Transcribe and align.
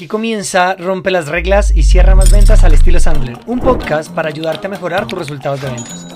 Aquí 0.00 0.08
comienza 0.08 0.76
Rompe 0.76 1.10
las 1.10 1.28
reglas 1.28 1.74
y 1.76 1.82
cierra 1.82 2.14
más 2.14 2.30
ventas 2.30 2.64
al 2.64 2.72
estilo 2.72 2.98
Sandler, 2.98 3.38
un 3.44 3.60
podcast 3.60 4.10
para 4.10 4.30
ayudarte 4.30 4.66
a 4.66 4.70
mejorar 4.70 5.06
tus 5.06 5.18
resultados 5.18 5.60
de 5.60 5.68
ventas. 5.68 6.06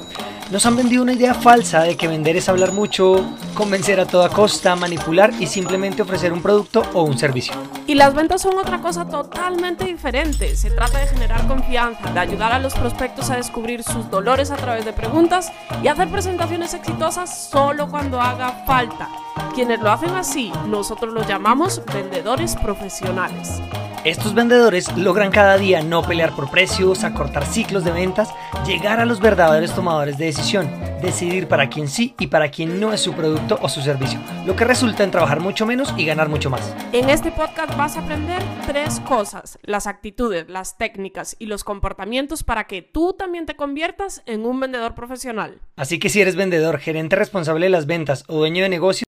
Nos 0.50 0.64
han 0.64 0.74
vendido 0.74 1.02
una 1.02 1.12
idea 1.12 1.34
falsa 1.34 1.82
de 1.82 1.94
que 1.94 2.08
vender 2.08 2.34
es 2.34 2.48
hablar 2.48 2.72
mucho, 2.72 3.22
convencer 3.52 4.00
a 4.00 4.06
toda 4.06 4.30
costa, 4.30 4.74
manipular 4.74 5.34
y 5.38 5.48
simplemente 5.48 6.00
ofrecer 6.00 6.32
un 6.32 6.40
producto 6.40 6.82
o 6.94 7.02
un 7.02 7.18
servicio. 7.18 7.52
Y 7.86 7.94
las 7.94 8.14
ventas 8.14 8.40
son 8.40 8.56
otra 8.56 8.80
cosa 8.80 9.06
totalmente 9.06 9.84
diferente. 9.84 10.56
Se 10.56 10.70
trata 10.70 11.00
de 11.00 11.06
generar 11.06 11.46
confianza, 11.46 12.10
de 12.10 12.20
ayudar 12.20 12.52
a 12.52 12.60
los 12.60 12.72
prospectos 12.72 13.28
a 13.28 13.36
descubrir 13.36 13.82
sus 13.82 14.08
dolores 14.10 14.50
a 14.50 14.56
través 14.56 14.86
de 14.86 14.94
preguntas 14.94 15.52
y 15.82 15.88
hacer 15.88 16.08
presentaciones 16.08 16.72
exitosas 16.72 17.50
solo 17.50 17.90
cuando 17.90 18.18
haga 18.18 18.64
falta. 18.66 19.10
Quienes 19.54 19.80
lo 19.80 19.90
hacen 19.90 20.10
así, 20.10 20.52
nosotros 20.68 21.12
los 21.12 21.26
llamamos 21.26 21.82
vendedores 21.92 22.56
profesionales. 22.56 23.60
Estos 24.04 24.34
vendedores 24.34 24.94
logran 24.98 25.30
cada 25.30 25.56
día 25.56 25.82
no 25.82 26.02
pelear 26.02 26.36
por 26.36 26.50
precios, 26.50 27.04
acortar 27.04 27.46
ciclos 27.46 27.84
de 27.84 27.90
ventas, 27.90 28.28
llegar 28.66 29.00
a 29.00 29.06
los 29.06 29.18
verdaderos 29.18 29.74
tomadores 29.74 30.18
de 30.18 30.26
decisión, 30.26 30.70
decidir 31.00 31.48
para 31.48 31.70
quién 31.70 31.88
sí 31.88 32.14
y 32.18 32.26
para 32.26 32.50
quién 32.50 32.80
no 32.80 32.92
es 32.92 33.00
su 33.00 33.14
producto 33.14 33.58
o 33.62 33.68
su 33.70 33.80
servicio, 33.80 34.20
lo 34.44 34.56
que 34.56 34.64
resulta 34.64 35.04
en 35.04 35.10
trabajar 35.10 35.40
mucho 35.40 35.64
menos 35.64 35.94
y 35.96 36.04
ganar 36.04 36.28
mucho 36.28 36.50
más. 36.50 36.74
En 36.92 37.08
este 37.08 37.32
podcast 37.32 37.74
vas 37.78 37.96
a 37.96 38.00
aprender 38.00 38.42
tres 38.66 39.00
cosas, 39.00 39.58
las 39.62 39.86
actitudes, 39.86 40.50
las 40.50 40.76
técnicas 40.76 41.34
y 41.38 41.46
los 41.46 41.64
comportamientos 41.64 42.42
para 42.44 42.64
que 42.64 42.82
tú 42.82 43.14
también 43.14 43.46
te 43.46 43.56
conviertas 43.56 44.22
en 44.26 44.44
un 44.44 44.60
vendedor 44.60 44.94
profesional. 44.94 45.62
Así 45.76 45.98
que 45.98 46.10
si 46.10 46.20
eres 46.20 46.36
vendedor, 46.36 46.78
gerente 46.78 47.16
responsable 47.16 47.66
de 47.66 47.70
las 47.70 47.86
ventas 47.86 48.24
o 48.28 48.36
dueño 48.36 48.64
de 48.64 48.68
negocio, 48.68 49.03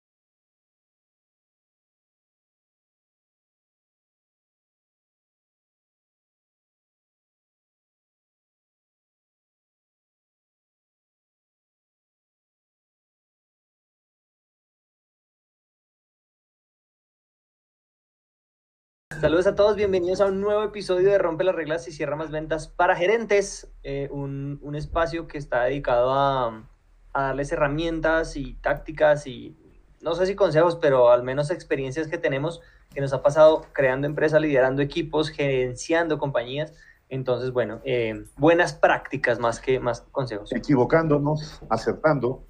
Saludos 19.21 19.45
a 19.45 19.53
todos, 19.53 19.75
bienvenidos 19.75 20.19
a 20.19 20.25
un 20.25 20.41
nuevo 20.41 20.63
episodio 20.63 21.11
de 21.11 21.19
Rompe 21.19 21.43
las 21.43 21.53
Reglas 21.53 21.87
y 21.87 21.91
Cierra 21.91 22.15
Más 22.15 22.31
Ventas 22.31 22.67
para 22.67 22.95
Gerentes, 22.95 23.71
eh, 23.83 24.09
un, 24.11 24.57
un, 24.63 24.73
espacio 24.73 25.27
que 25.27 25.37
está 25.37 25.65
dedicado 25.65 26.11
a, 26.11 26.67
a, 27.13 27.21
darles 27.21 27.51
herramientas 27.51 28.35
y 28.35 28.55
tácticas 28.55 29.27
y 29.27 29.55
no 30.01 30.15
sé 30.15 30.25
si 30.25 30.33
consejos, 30.33 30.75
pero 30.81 31.11
al 31.11 31.21
menos 31.21 31.51
experiencias 31.51 32.07
que 32.07 32.17
tenemos 32.17 32.61
que 32.95 32.99
nos 32.99 33.13
ha 33.13 33.21
pasado 33.21 33.67
creando 33.73 34.07
empresas, 34.07 34.41
liderando 34.41 34.81
equipos, 34.81 35.29
gerenciando 35.29 36.17
compañías. 36.17 36.73
Entonces, 37.07 37.51
bueno, 37.51 37.79
eh, 37.83 38.25
buenas 38.37 38.73
prácticas 38.73 39.37
más 39.37 39.59
que 39.59 39.79
más 39.79 40.01
consejos. 40.11 40.51
Equivocándonos, 40.51 41.61
acertando. 41.69 42.47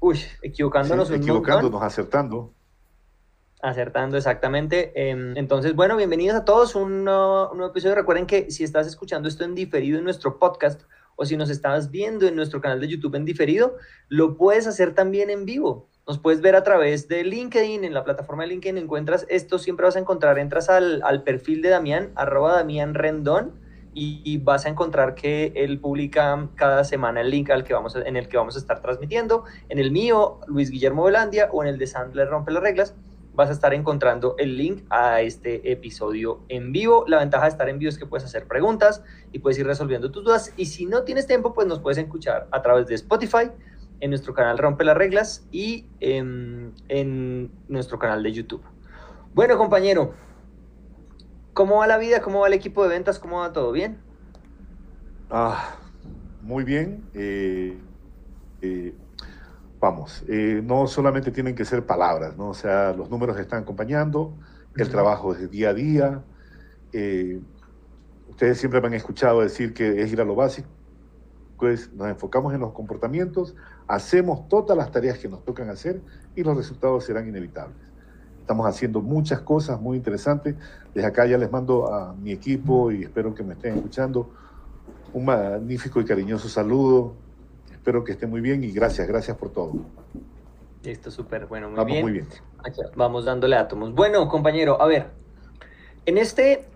Uy, 0.00 0.18
equivocándonos. 0.40 1.08
Sí, 1.08 1.14
equivocándonos, 1.16 1.82
acertando. 1.82 2.54
Acertando, 3.62 4.16
exactamente. 4.16 4.92
Em, 4.94 5.36
entonces, 5.36 5.74
bueno, 5.74 5.96
bienvenidos 5.96 6.36
a 6.36 6.44
todos. 6.44 6.74
Un, 6.74 6.92
un 6.92 7.56
nuevo 7.56 7.70
episodio. 7.70 7.94
Recuerden 7.94 8.26
que 8.26 8.50
si 8.50 8.64
estás 8.64 8.86
escuchando 8.86 9.28
esto 9.28 9.44
en 9.44 9.54
diferido 9.54 9.98
en 9.98 10.04
nuestro 10.04 10.38
podcast 10.38 10.82
o 11.16 11.24
si 11.24 11.36
nos 11.36 11.50
estás 11.50 11.90
viendo 11.90 12.26
en 12.26 12.36
nuestro 12.36 12.60
canal 12.60 12.80
de 12.80 12.88
YouTube 12.88 13.14
en 13.14 13.24
diferido, 13.24 13.76
lo 14.08 14.36
puedes 14.36 14.66
hacer 14.66 14.94
también 14.94 15.30
en 15.30 15.46
vivo. 15.46 15.88
Nos 16.06 16.18
puedes 16.18 16.40
ver 16.40 16.54
a 16.54 16.62
través 16.62 17.08
de 17.08 17.24
LinkedIn, 17.24 17.82
en 17.82 17.94
la 17.94 18.04
plataforma 18.04 18.44
de 18.44 18.50
LinkedIn 18.50 18.78
encuentras 18.78 19.26
esto, 19.28 19.58
siempre 19.58 19.86
vas 19.86 19.96
a 19.96 19.98
encontrar, 19.98 20.38
entras 20.38 20.68
al, 20.68 21.02
al 21.02 21.24
perfil 21.24 21.62
de 21.62 21.70
Damián, 21.70 22.12
arroba 22.14 22.52
Damián 22.52 22.94
Rendón, 22.94 23.58
y, 23.98 24.36
vas 24.38 24.66
a 24.66 24.68
encontrar 24.68 25.14
que 25.14 25.52
él 25.56 25.80
publica 25.80 26.50
cada 26.54 26.84
semana 26.84 27.22
el 27.22 27.30
link 27.30 27.48
al 27.48 27.64
que 27.64 27.72
vamos 27.72 27.96
en 27.96 28.14
el 28.14 28.28
que 28.28 28.36
vamos 28.36 28.54
a 28.54 28.58
estar 28.58 28.82
transmitiendo, 28.82 29.44
en 29.70 29.78
el 29.78 29.90
mío, 29.90 30.38
Luis 30.46 30.70
Guillermo 30.70 31.04
Velandia, 31.04 31.48
o 31.50 31.62
en 31.62 31.70
el 31.70 31.78
de 31.78 31.86
Sandler 31.86 32.28
Rompe 32.28 32.52
las 32.52 32.62
Reglas, 32.62 32.94
vas 33.36 33.50
a 33.50 33.52
estar 33.52 33.74
encontrando 33.74 34.34
el 34.38 34.56
link 34.56 34.84
a 34.88 35.20
este 35.20 35.70
episodio 35.70 36.40
en 36.48 36.72
vivo. 36.72 37.04
La 37.06 37.18
ventaja 37.18 37.44
de 37.44 37.50
estar 37.50 37.68
en 37.68 37.78
vivo 37.78 37.90
es 37.90 37.98
que 37.98 38.06
puedes 38.06 38.24
hacer 38.24 38.48
preguntas 38.48 39.04
y 39.30 39.38
puedes 39.38 39.58
ir 39.58 39.66
resolviendo 39.66 40.10
tus 40.10 40.24
dudas. 40.24 40.54
Y 40.56 40.66
si 40.66 40.86
no 40.86 41.04
tienes 41.04 41.26
tiempo, 41.26 41.52
pues 41.52 41.68
nos 41.68 41.78
puedes 41.80 41.98
escuchar 41.98 42.48
a 42.50 42.62
través 42.62 42.86
de 42.86 42.94
Spotify, 42.94 43.50
en 44.00 44.10
nuestro 44.10 44.34
canal 44.34 44.58
Rompe 44.58 44.84
las 44.84 44.96
Reglas 44.96 45.46
y 45.52 45.86
en, 46.00 46.72
nuestro 47.68 47.98
canal 47.98 48.22
de 48.22 48.32
YouTube. 48.32 48.62
Bueno, 49.34 49.58
compañero, 49.58 50.14
¿cómo 51.52 51.76
va 51.76 51.86
la 51.86 51.98
vida? 51.98 52.20
¿Cómo 52.20 52.40
va 52.40 52.48
el 52.48 52.54
equipo 52.54 52.82
de 52.82 52.88
ventas? 52.88 53.18
¿Cómo 53.18 53.40
va 53.40 53.52
todo? 53.52 53.72
¿Bien? 53.72 53.98
Ah, 55.30 55.76
muy 56.42 56.64
bien. 56.64 57.04
Eh, 57.14 57.78
eh, 58.62 58.94
vamos, 59.86 60.24
eh, 60.26 60.60
no 60.64 60.88
solamente 60.88 61.30
tienen 61.30 61.54
que 61.54 61.64
ser 61.64 61.86
palabras, 61.86 62.36
¿no? 62.36 62.48
O 62.48 62.54
sea, 62.54 62.92
los 62.92 63.08
números 63.08 63.38
están 63.38 63.62
acompañando, 63.62 64.34
el 64.74 64.88
trabajo 64.88 65.32
es 65.32 65.48
día 65.48 65.70
a 65.70 65.74
día. 65.74 66.22
Eh, 66.92 67.40
ustedes 68.28 68.58
siempre 68.58 68.80
me 68.80 68.88
han 68.88 68.94
escuchado 68.94 69.42
decir 69.42 69.72
que 69.74 70.02
es 70.02 70.12
ir 70.12 70.20
a 70.20 70.24
lo 70.24 70.34
básico, 70.34 70.68
pues 71.56 71.92
nos 71.92 72.08
enfocamos 72.08 72.52
en 72.52 72.60
los 72.60 72.72
comportamientos, 72.72 73.54
hacemos 73.86 74.48
todas 74.48 74.76
las 74.76 74.90
tareas 74.90 75.18
que 75.18 75.28
nos 75.28 75.44
tocan 75.44 75.70
hacer 75.70 76.00
y 76.34 76.42
los 76.42 76.56
resultados 76.56 77.04
serán 77.04 77.28
inevitables. 77.28 77.78
Estamos 78.40 78.66
haciendo 78.66 79.00
muchas 79.00 79.40
cosas 79.40 79.80
muy 79.80 79.96
interesantes. 79.96 80.56
Desde 80.94 81.06
acá 81.06 81.26
ya 81.26 81.38
les 81.38 81.50
mando 81.50 81.92
a 81.92 82.12
mi 82.12 82.32
equipo 82.32 82.90
y 82.90 83.04
espero 83.04 83.34
que 83.34 83.44
me 83.44 83.54
estén 83.54 83.76
escuchando 83.76 84.30
un 85.12 85.24
magnífico 85.24 86.00
y 86.00 86.04
cariñoso 86.04 86.48
saludo 86.48 87.25
espero 87.86 88.02
que 88.02 88.10
esté 88.10 88.26
muy 88.26 88.40
bien 88.40 88.64
y 88.64 88.72
gracias, 88.72 89.06
gracias 89.06 89.36
por 89.36 89.52
todo. 89.52 89.74
Listo, 90.82 91.08
súper, 91.12 91.46
bueno, 91.46 91.68
muy 91.68 91.76
Vamos 91.76 91.92
bien. 91.92 92.02
muy 92.02 92.12
bien. 92.14 92.26
Aquí 92.64 92.80
vamos 92.96 93.26
dándole 93.26 93.54
átomos. 93.54 93.94
Bueno, 93.94 94.26
compañero, 94.28 94.82
a 94.82 94.88
ver, 94.88 95.06
en 96.04 96.18
este, 96.18 96.66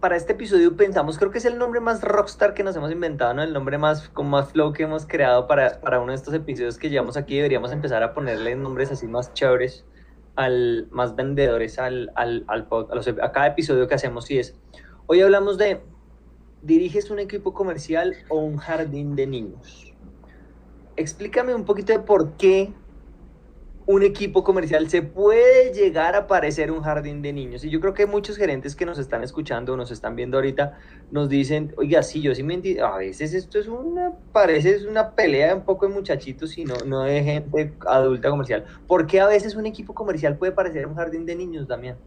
para 0.00 0.16
este 0.16 0.32
episodio 0.32 0.74
pensamos, 0.74 1.18
creo 1.18 1.30
que 1.30 1.36
es 1.36 1.44
el 1.44 1.58
nombre 1.58 1.80
más 1.80 2.00
rockstar 2.00 2.54
que 2.54 2.64
nos 2.64 2.74
hemos 2.76 2.90
inventado, 2.90 3.34
¿no? 3.34 3.42
El 3.42 3.52
nombre 3.52 3.76
más, 3.76 4.08
con 4.08 4.30
más 4.30 4.52
flow 4.52 4.72
que 4.72 4.84
hemos 4.84 5.04
creado 5.04 5.46
para, 5.46 5.82
para 5.82 6.00
uno 6.00 6.12
de 6.12 6.16
estos 6.16 6.32
episodios 6.32 6.78
que 6.78 6.88
llevamos 6.88 7.18
aquí. 7.18 7.36
Deberíamos 7.36 7.70
empezar 7.70 8.02
a 8.02 8.14
ponerle 8.14 8.56
nombres 8.56 8.90
así 8.90 9.06
más 9.06 9.34
chéveres, 9.34 9.84
al, 10.34 10.88
más 10.90 11.14
vendedores 11.14 11.78
al, 11.78 12.10
al, 12.14 12.46
al 12.48 12.66
a, 12.90 12.94
los, 12.94 13.06
a 13.06 13.32
cada 13.32 13.48
episodio 13.48 13.86
que 13.86 13.96
hacemos. 13.96 14.30
Y 14.30 14.38
es, 14.38 14.56
hoy 15.08 15.20
hablamos 15.20 15.58
de, 15.58 15.82
¿diriges 16.62 17.10
un 17.10 17.18
equipo 17.18 17.52
comercial 17.52 18.16
o 18.30 18.38
un 18.38 18.56
jardín 18.56 19.14
de 19.14 19.26
niños? 19.26 19.93
Explícame 20.96 21.54
un 21.54 21.64
poquito 21.64 21.92
de 21.92 22.00
por 22.00 22.36
qué 22.36 22.74
un 23.86 24.02
equipo 24.02 24.42
comercial 24.44 24.88
se 24.88 25.02
puede 25.02 25.72
llegar 25.74 26.14
a 26.16 26.26
parecer 26.26 26.70
un 26.70 26.82
jardín 26.82 27.20
de 27.22 27.32
niños. 27.34 27.64
Y 27.64 27.70
yo 27.70 27.80
creo 27.80 27.92
que 27.94 28.06
muchos 28.06 28.36
gerentes 28.38 28.74
que 28.76 28.86
nos 28.86 28.98
están 28.98 29.22
escuchando, 29.22 29.76
nos 29.76 29.90
están 29.90 30.16
viendo 30.16 30.38
ahorita, 30.38 30.78
nos 31.10 31.28
dicen, 31.28 31.74
oiga, 31.76 32.02
sí, 32.02 32.22
yo 32.22 32.34
sí 32.34 32.42
me 32.42 32.54
entiendo, 32.54 32.86
a 32.86 32.96
veces 32.98 33.34
esto 33.34 33.58
es 33.58 33.68
una, 33.68 34.14
parece 34.32 34.86
una 34.88 35.14
pelea 35.14 35.54
un 35.54 35.64
poco 35.64 35.86
de 35.86 35.94
muchachitos 35.94 36.56
y 36.56 36.64
no, 36.64 36.84
no 36.86 37.02
de 37.02 37.22
gente 37.22 37.76
adulta 37.86 38.30
comercial. 38.30 38.64
¿Por 38.86 39.06
qué 39.06 39.20
a 39.20 39.26
veces 39.26 39.54
un 39.54 39.66
equipo 39.66 39.94
comercial 39.94 40.38
puede 40.38 40.52
parecer 40.52 40.86
un 40.86 40.94
jardín 40.94 41.26
de 41.26 41.36
niños, 41.36 41.66
Damián? 41.68 42.00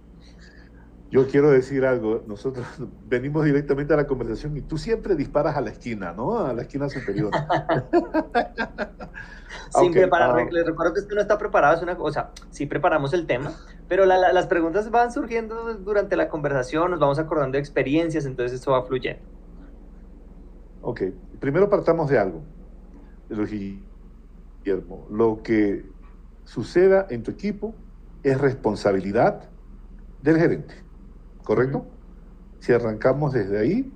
Yo 1.10 1.26
quiero 1.28 1.50
decir 1.50 1.86
algo, 1.86 2.24
nosotros 2.28 2.66
venimos 3.08 3.46
directamente 3.46 3.94
a 3.94 3.98
la 3.98 4.08
conversación 4.08 4.58
y 4.58 4.62
tú 4.62 4.78
siempre 4.78 5.16
disparas 5.16 5.56
a 5.56 5.62
la 5.62 5.70
esquina, 5.70 6.14
¿no? 6.14 6.40
A 6.40 6.54
la 6.54 6.64
esquina 6.64 6.90
superior. 6.90 7.32
Sin 9.70 9.90
okay, 9.90 10.02
preparar, 10.02 10.48
uh, 10.48 10.52
les 10.52 10.66
recuerdo 10.66 10.94
que 10.94 11.00
esto 11.00 11.16
no 11.16 11.22
está 11.22 11.38
preparado, 11.38 11.76
es 11.76 11.82
una 11.82 11.96
cosa, 11.96 12.32
sí 12.50 12.66
preparamos 12.66 13.14
el 13.14 13.26
tema, 13.26 13.54
pero 13.88 14.06
la, 14.06 14.18
la, 14.18 14.34
las 14.34 14.48
preguntas 14.48 14.90
van 14.92 15.12
surgiendo 15.12 15.74
durante 15.76 16.16
la 16.16 16.30
conversación, 16.30 16.92
nos 16.92 17.00
vamos 17.00 17.20
acordando 17.20 17.56
de 17.56 17.60
experiencias, 17.60 18.26
entonces 18.26 18.60
esto 18.60 18.72
va 18.72 18.84
fluyendo. 18.84 19.22
Ok, 20.82 21.02
primero 21.40 21.70
partamos 21.70 22.10
de 22.10 22.20
algo, 22.20 22.44
Guillermo. 23.30 25.08
Lo 25.10 25.42
que 25.44 25.86
suceda 26.44 27.08
en 27.10 27.24
tu 27.24 27.32
equipo 27.32 27.76
es 28.24 28.40
responsabilidad 28.40 29.50
del 30.22 30.38
gerente. 30.38 30.87
¿Correcto? 31.48 31.78
Uh 31.78 31.82
-huh. 31.82 32.60
Si 32.60 32.74
arrancamos 32.74 33.32
desde 33.32 33.58
ahí, 33.58 33.90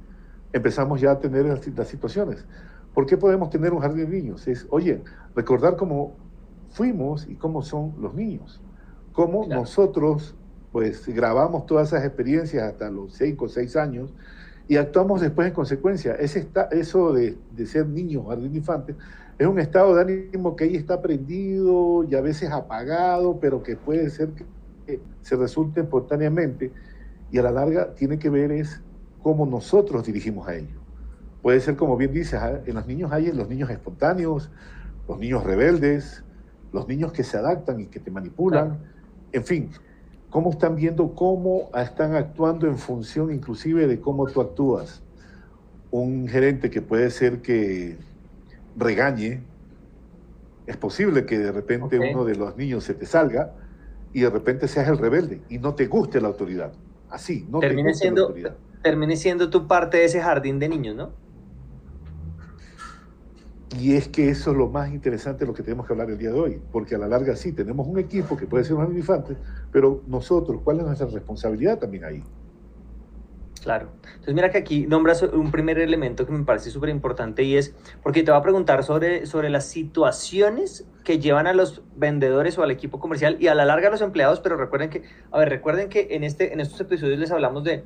empezamos 0.54 1.02
ya 1.02 1.12
a 1.12 1.20
tener 1.20 1.46
las, 1.46 1.68
las, 1.68 1.88
situaciones. 1.90 2.46
¿Por 2.94 3.06
qué 3.06 3.18
podemos 3.18 3.50
tener 3.50 3.74
un 3.74 3.80
jardín 3.82 4.10
de 4.10 4.22
niños? 4.22 4.48
Es, 4.48 4.66
oye, 4.70 5.02
recordar 5.36 5.76
cómo 5.76 6.16
fuimos 6.70 7.28
y 7.28 7.36
cómo 7.36 7.62
son 7.62 7.94
los 8.00 8.14
niños. 8.14 8.62
Cómo 9.12 9.46
claro. 9.46 9.62
nosotros, 9.62 10.34
pues, 10.72 11.06
grabamos 11.08 11.66
todas 11.66 11.90
esas 11.90 12.06
experiencias 12.06 12.64
hasta 12.64 12.90
los 12.90 13.16
5 13.16 13.44
o 13.44 13.50
6 13.50 13.76
años 13.76 14.14
y 14.70 14.78
actuamos 14.78 15.20
después 15.20 15.50
en 15.50 15.54
consecuencia. 15.54 16.14
Ese 16.14 16.40
está, 16.40 16.70
eso 16.72 17.12
de, 17.12 17.38
de 17.54 17.66
ser 17.66 17.86
niño, 17.86 18.24
jardín 18.28 18.54
de 18.54 18.60
infantes, 18.60 18.96
es 19.38 19.48
un 19.48 19.60
estado 19.60 19.94
de 19.96 20.02
ánimo 20.02 20.56
que 20.56 20.64
ahí 20.66 20.78
está 20.78 21.02
prendido 21.02 22.06
y 22.06 22.16
a 22.16 22.22
veces 22.22 22.50
apagado, 22.52 23.40
pero 23.42 23.62
que 23.62 23.76
puede 23.76 24.10
ser 24.10 24.30
que 24.30 24.46
se 25.22 25.36
resulte 25.36 25.82
espontáneamente 25.82 26.72
y 27.32 27.38
a 27.38 27.44
la 27.44 27.52
larga 27.52 27.94
tiene 27.96 28.20
que 28.20 28.30
ver 28.30 28.52
es 28.52 28.82
cómo 29.24 29.46
nosotros 29.46 30.06
dirigimos 30.06 30.48
a 30.48 30.56
ellos. 30.56 30.82
Puede 31.42 31.60
ser, 31.60 31.76
como 31.76 31.98
bien 31.98 32.14
dices, 32.14 32.36
ah, 32.36 32.62
en 32.66 32.76
los 32.76 32.86
niños 32.86 33.12
hay 33.12 33.32
los 33.32 33.50
niños 33.50 33.70
espontáneos, 33.70 34.52
los 35.08 35.18
niños 35.18 35.44
rebeldes, 35.44 36.24
los 36.72 36.88
niños 36.88 37.12
que 37.12 37.24
se 37.24 37.38
adaptan 37.38 37.80
y 37.80 37.86
que 37.88 38.00
te 38.00 38.12
manipulan, 38.12 38.80
en 39.32 39.44
fin, 39.44 39.72
cómo 40.30 40.52
están 40.52 40.76
viendo 40.76 41.14
cómo 41.16 41.70
están 41.76 42.16
actuando 42.16 42.68
en 42.68 42.78
función 42.78 43.34
inclusive 43.34 43.88
de 43.88 44.00
cómo 44.00 44.28
tú 44.28 44.42
actúas. 44.42 45.02
Un 45.90 46.28
gerente 46.28 46.70
que 46.70 46.82
puede 46.82 47.10
ser 47.10 47.42
que 47.42 47.98
regañe, 48.78 49.44
es 50.68 50.78
posible 50.78 51.26
que 51.26 51.38
de 51.38 51.52
repente 51.52 52.00
uno 52.00 52.24
de 52.24 52.36
los 52.36 52.56
niños 52.56 52.84
se 52.84 52.94
te 52.94 53.06
salga 53.06 53.54
y 54.14 54.22
de 54.22 54.30
repente 54.30 54.68
seas 54.68 54.88
el 54.88 54.98
rebelde 54.98 55.42
y 55.50 55.58
no 55.58 55.74
te 55.76 55.88
guste 55.88 56.22
la 56.22 56.30
autoridad. 56.30 56.72
Así, 57.12 57.46
no 57.50 57.60
termine 57.60 57.94
siendo. 57.94 58.34
Termine 58.82 59.16
siendo 59.16 59.50
tu 59.52 59.68
parte 59.68 59.98
de 59.98 60.06
ese 60.06 60.22
jardín 60.22 60.58
de 60.58 60.70
niños, 60.70 60.96
¿no? 60.96 61.12
Y 63.80 63.96
es 63.96 64.08
que 64.08 64.30
eso 64.30 64.52
es 64.52 64.58
lo 64.58 64.68
más 64.68 64.92
interesante 64.92 65.42
de 65.42 65.48
lo 65.48 65.54
que 65.54 65.64
tenemos 65.64 65.86
que 65.86 65.94
hablar 65.94 66.10
el 66.10 66.18
día 66.18 66.32
de 66.32 66.40
hoy, 66.40 66.62
porque 66.72 66.96
a 66.96 66.98
la 66.98 67.08
larga 67.08 67.36
sí, 67.36 67.54
tenemos 67.54 67.88
un 67.88 68.00
equipo 68.00 68.36
que 68.36 68.48
puede 68.48 68.64
ser 68.64 68.76
un 68.76 68.98
infantes, 68.98 69.38
pero 69.72 70.02
nosotros, 70.08 70.62
¿cuál 70.64 70.80
es 70.80 70.86
nuestra 70.86 71.08
responsabilidad 71.08 71.80
también 71.80 72.04
ahí? 72.04 72.24
Claro. 73.62 73.90
Entonces 74.04 74.34
mira 74.34 74.50
que 74.50 74.58
aquí 74.58 74.88
nombras 74.88 75.22
un 75.22 75.52
primer 75.52 75.78
elemento 75.78 76.26
que 76.26 76.32
me 76.32 76.44
parece 76.44 76.72
súper 76.72 76.90
importante 76.90 77.44
y 77.44 77.58
es, 77.58 77.76
porque 78.02 78.24
te 78.24 78.32
va 78.32 78.38
a 78.38 78.42
preguntar 78.42 78.84
sobre, 78.84 79.28
sobre 79.28 79.52
las 79.52 79.66
situaciones 79.68 80.88
que 81.04 81.20
llevan 81.20 81.46
a 81.46 81.54
los 81.54 81.84
vendedores 81.96 82.58
o 82.58 82.64
al 82.64 82.72
equipo 82.72 83.00
comercial 83.00 83.38
y 83.40 83.48
a 83.48 83.56
la 83.56 83.66
larga 83.66 83.90
a 83.90 83.92
los 83.92 84.02
empleados, 84.02 84.40
pero 84.40 84.58
recuerden 84.58 84.90
que, 84.90 85.04
a 85.32 85.38
ver, 85.38 85.50
recuerden 85.50 85.90
que 85.90 86.08
en, 86.12 86.24
este, 86.24 86.54
en 86.54 86.60
estos 86.60 86.82
episodios 86.82 87.20
les 87.20 87.32
hablamos 87.32 87.64
de 87.64 87.84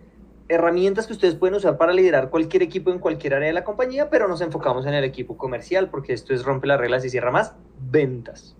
herramientas 0.47 1.07
que 1.07 1.13
ustedes 1.13 1.35
pueden 1.35 1.55
usar 1.55 1.77
para 1.77 1.91
liderar 1.91 2.29
cualquier 2.29 2.63
equipo 2.63 2.91
en 2.91 2.99
cualquier 2.99 3.33
área 3.33 3.47
de 3.47 3.53
la 3.53 3.65
compañía, 3.65 4.09
pero 4.09 4.29
nos 4.29 4.39
enfocamos 4.39 4.85
en 4.85 4.93
el 4.93 5.03
equipo 5.03 5.35
comercial 5.37 5.89
porque 5.89 6.13
esto 6.13 6.33
es 6.33 6.45
rompe 6.45 6.67
las 6.67 6.79
reglas 6.79 7.03
y 7.03 7.09
cierra 7.09 7.31
más 7.31 7.55
ventas. 7.79 8.55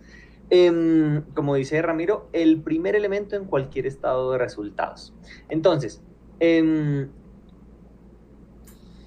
Em, 0.50 1.22
como 1.34 1.56
dice 1.56 1.82
Ramiro, 1.82 2.28
el 2.34 2.62
primer 2.62 2.96
elemento 2.96 3.36
en 3.36 3.46
cualquier 3.46 3.88
estado 3.88 4.32
de 4.32 4.38
resultados. 4.38 5.14
Entonces, 5.50 6.04
em, 6.40 7.10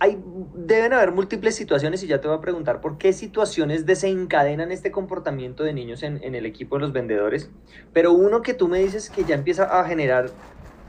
hay, 0.01 0.23
deben 0.55 0.93
haber 0.93 1.13
múltiples 1.13 1.57
situaciones 1.57 2.03
y 2.03 2.07
ya 2.07 2.21
te 2.21 2.29
voy 2.29 2.37
a 2.37 2.41
preguntar 2.41 2.81
por 2.81 2.99
qué 2.99 3.13
situaciones 3.13 3.85
desencadenan 3.85 4.71
este 4.71 4.93
comportamiento 4.93 5.65
de 5.65 5.73
niños 5.73 6.03
en, 6.03 6.23
el 6.23 6.47
equipo 6.47 6.77
de 6.77 6.83
los 6.83 6.93
vendedores, 6.93 7.51
pero 7.93 8.13
uno 8.13 8.43
que 8.43 8.55
tú 8.55 8.69
me 8.69 8.79
dices 8.79 9.11
que 9.11 9.25
ya 9.25 9.35
empieza 9.35 9.65
a 9.65 9.85
generar 9.85 10.31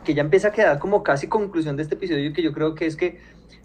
que 0.04 0.14
ya 0.14 0.22
empieza 0.22 0.48
a 0.48 0.52
quedar 0.52 0.80
como 0.80 1.04
casi 1.04 1.28
conclusión 1.28 1.76
de 1.76 1.84
este 1.84 1.96
episodio, 1.96 2.32
que 2.34 2.42
yo 2.42 2.54
creo 2.54 2.74
que 2.74 2.86
es 2.86 2.96
que 2.96 3.20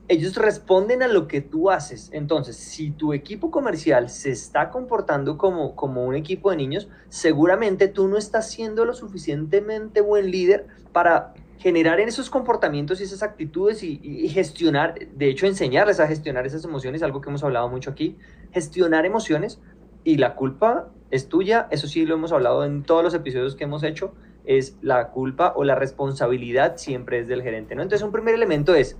ellos 0.08 0.36
responden 0.36 1.02
a 1.02 1.08
lo 1.08 1.28
que 1.28 1.40
tú 1.40 1.70
haces. 1.70 2.10
Entonces, 2.12 2.56
si 2.56 2.90
tu 2.90 3.12
equipo 3.12 3.50
comercial 3.52 4.10
se 4.10 4.32
está 4.32 4.68
comportando 4.70 5.38
como 5.38 6.04
un 6.04 6.14
equipo 6.14 6.50
de 6.50 6.56
niños, 6.56 6.88
seguramente 7.08 7.86
tú 7.86 8.08
no 8.08 8.18
estás 8.18 8.50
siendo 8.50 8.84
lo 8.84 8.94
suficientemente 8.94 10.00
buen 10.00 10.30
líder 10.30 10.66
para 10.92 11.34
generar 11.58 12.00
en 12.00 12.08
esos 12.08 12.30
comportamientos 12.30 13.00
y 13.00 13.04
esas 13.04 13.22
actitudes 13.22 13.82
y, 13.82 14.28
gestionar, 14.28 14.94
de 14.94 15.28
hecho 15.28 15.46
enseñarles 15.46 16.00
a 16.00 16.06
gestionar 16.06 16.46
esas 16.46 16.64
emociones, 16.64 17.02
algo 17.02 17.20
que 17.20 17.30
hemos 17.30 17.44
hablado 17.44 17.68
mucho 17.68 17.90
aquí, 17.90 18.16
gestionar 18.52 19.06
emociones 19.06 19.60
y 20.02 20.16
la 20.16 20.34
culpa 20.34 20.88
es 21.10 21.28
tuya, 21.28 21.68
eso 21.70 21.86
sí 21.86 22.04
lo 22.04 22.14
hemos 22.14 22.32
hablado 22.32 22.64
en 22.64 22.82
todos 22.82 23.02
los 23.02 23.14
episodios 23.14 23.54
que 23.56 23.64
hemos 23.64 23.82
hecho, 23.82 24.14
es 24.44 24.76
la 24.82 25.08
culpa 25.08 25.54
o 25.56 25.64
la 25.64 25.74
responsabilidad 25.74 26.76
siempre 26.76 27.20
es 27.20 27.28
del 27.28 27.42
gerente, 27.42 27.74
¿no? 27.74 27.82
Entonces 27.82 28.04
un 28.04 28.12
primer 28.12 28.34
elemento 28.34 28.74
es, 28.74 28.98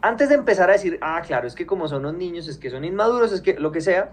antes 0.00 0.28
de 0.28 0.36
empezar 0.36 0.70
a 0.70 0.74
decir, 0.74 0.98
ah, 1.00 1.22
claro, 1.26 1.48
es 1.48 1.54
que 1.54 1.66
como 1.66 1.88
son 1.88 2.02
los 2.02 2.14
niños, 2.14 2.46
es 2.46 2.58
que 2.58 2.70
son 2.70 2.84
inmaduros, 2.84 3.32
es 3.32 3.40
que 3.40 3.54
lo 3.54 3.72
que 3.72 3.80
sea, 3.80 4.12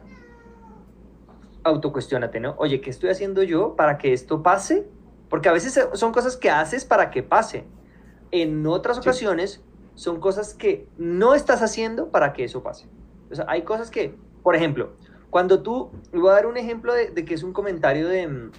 autocuestiónate, 1.64 2.40
¿no? 2.40 2.56
Oye, 2.58 2.82
¿qué 2.82 2.90
estoy 2.90 3.10
haciendo 3.10 3.44
yo 3.44 3.76
para 3.76 3.98
que 3.98 4.14
esto 4.14 4.42
pase? 4.42 4.88
Porque 5.36 5.50
a 5.50 5.52
veces 5.52 5.78
son 5.96 6.14
cosas 6.14 6.38
que 6.38 6.50
haces 6.50 6.86
para 6.86 7.12
que 7.12 7.22
pase. 7.22 7.66
En 8.32 8.66
otras 8.66 9.00
ocasiones 9.00 9.62
son 9.94 10.22
cosas 10.22 10.54
que 10.54 10.88
no 10.98 11.36
estás 11.36 11.62
haciendo 11.62 12.10
para 12.10 12.32
que 12.32 12.46
eso 12.46 12.64
pase. 12.64 12.88
O 13.30 13.36
sea, 13.36 13.44
hay 13.50 13.64
cosas 13.64 13.92
que, 13.92 14.16
por 14.44 14.56
ejemplo, 14.56 14.94
cuando 15.30 15.62
tú, 15.62 15.92
voy 16.14 16.30
a 16.30 16.36
dar 16.36 16.46
un 16.46 16.56
ejemplo 16.56 16.94
de, 16.94 17.10
de 17.10 17.26
que 17.26 17.34
es 17.34 17.44
un 17.44 17.52
comentario 17.52 18.08
de, 18.08 18.50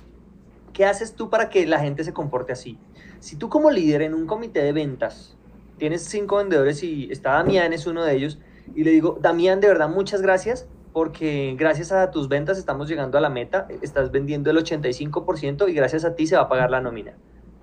¿Qué 0.74 0.84
haces 0.84 1.14
tú 1.14 1.30
para 1.30 1.48
que 1.48 1.64
la 1.64 1.80
gente 1.80 2.04
se 2.04 2.12
comporte 2.12 2.52
así? 2.52 2.78
Si 3.20 3.36
tú 3.36 3.48
como 3.48 3.70
líder 3.70 4.02
en 4.02 4.12
un 4.12 4.26
comité 4.26 4.62
de 4.62 4.74
ventas 4.74 5.34
tienes 5.78 6.04
cinco 6.04 6.36
vendedores 6.36 6.82
y 6.82 7.10
está 7.10 7.30
Damián 7.30 7.72
es 7.72 7.86
uno 7.86 8.04
de 8.04 8.14
ellos 8.14 8.38
y 8.74 8.84
le 8.84 8.90
digo, 8.90 9.16
Damián, 9.18 9.62
de 9.62 9.68
verdad, 9.68 9.88
muchas 9.88 10.20
gracias 10.20 10.68
porque 10.96 11.54
gracias 11.58 11.92
a 11.92 12.10
tus 12.10 12.26
ventas 12.26 12.56
estamos 12.56 12.88
llegando 12.88 13.18
a 13.18 13.20
la 13.20 13.28
meta, 13.28 13.68
estás 13.82 14.10
vendiendo 14.10 14.50
el 14.50 14.56
85% 14.56 15.68
y 15.68 15.74
gracias 15.74 16.06
a 16.06 16.14
ti 16.14 16.26
se 16.26 16.36
va 16.36 16.44
a 16.44 16.48
pagar 16.48 16.70
la 16.70 16.80
nómina. 16.80 17.12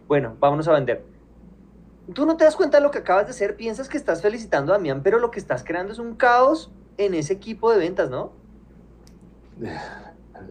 Bueno, 0.07 0.35
vámonos 0.39 0.67
a 0.67 0.73
vender. 0.73 1.03
Tú 2.13 2.27
no 2.27 2.37
te 2.37 2.43
das 2.43 2.55
cuenta 2.55 2.77
de 2.77 2.83
lo 2.83 2.91
que 2.91 2.99
acabas 2.99 3.25
de 3.25 3.31
hacer, 3.31 3.55
piensas 3.55 3.89
que 3.89 3.97
estás 3.97 4.21
felicitando 4.21 4.71
a 4.71 4.77
Damián, 4.77 5.01
pero 5.01 5.17
lo 5.17 5.31
que 5.31 5.39
estás 5.39 5.63
creando 5.63 5.93
es 5.93 5.97
un 5.97 6.13
caos 6.13 6.71
en 6.97 7.15
ese 7.15 7.33
equipo 7.33 7.71
de 7.71 7.79
ventas, 7.79 8.11
¿no? 8.11 8.33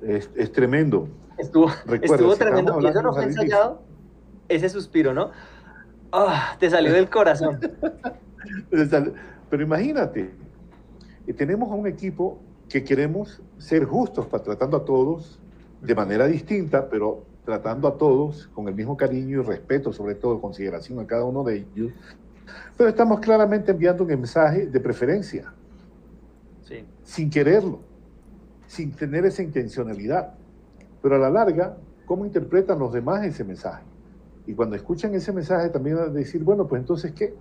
Es, 0.02 0.30
es 0.34 0.50
tremendo. 0.50 1.06
Estuvo, 1.38 1.70
estuvo 2.02 2.34
tremendo. 2.34 2.80
Y 2.80 2.86
eso 2.86 3.00
no 3.00 3.12
fue 3.12 3.22
ensayado. 3.22 3.80
Ese 4.48 4.68
suspiro, 4.68 5.14
¿no? 5.14 5.30
Ah, 6.10 6.56
te 6.58 6.68
salió 6.68 6.92
del 6.92 7.08
corazón. 7.08 7.60
Pero 9.50 9.62
imagínate, 9.62 10.34
eh, 11.28 11.32
tenemos 11.32 11.70
a 11.70 11.74
un 11.74 11.86
equipo 11.86 12.40
que 12.72 12.82
queremos 12.82 13.42
ser 13.58 13.84
justos 13.84 14.26
para 14.26 14.42
tratando 14.42 14.78
a 14.78 14.84
todos 14.86 15.38
de 15.82 15.94
manera 15.94 16.26
distinta, 16.26 16.88
pero 16.88 17.22
tratando 17.44 17.86
a 17.86 17.98
todos 17.98 18.48
con 18.54 18.66
el 18.66 18.74
mismo 18.74 18.96
cariño 18.96 19.42
y 19.42 19.44
respeto, 19.44 19.92
sobre 19.92 20.14
todo 20.14 20.40
consideración 20.40 20.98
a 20.98 21.06
cada 21.06 21.26
uno 21.26 21.44
de 21.44 21.56
ellos. 21.56 21.92
Pero 22.78 22.88
estamos 22.88 23.20
claramente 23.20 23.72
enviando 23.72 24.04
un 24.04 24.08
mensaje 24.08 24.66
de 24.68 24.80
preferencia, 24.80 25.52
sí. 26.62 26.82
sin 27.04 27.28
quererlo, 27.28 27.80
sin 28.66 28.92
tener 28.92 29.26
esa 29.26 29.42
intencionalidad. 29.42 30.32
Pero 31.02 31.16
a 31.16 31.18
la 31.18 31.28
larga, 31.28 31.76
¿cómo 32.06 32.24
interpretan 32.24 32.78
los 32.78 32.90
demás 32.90 33.22
ese 33.26 33.44
mensaje? 33.44 33.82
Y 34.46 34.54
cuando 34.54 34.76
escuchan 34.76 35.14
ese 35.14 35.30
mensaje 35.30 35.68
también 35.68 35.98
a 35.98 36.06
decir, 36.06 36.42
bueno, 36.42 36.66
pues 36.66 36.80
entonces, 36.80 37.12
¿qué? 37.12 37.34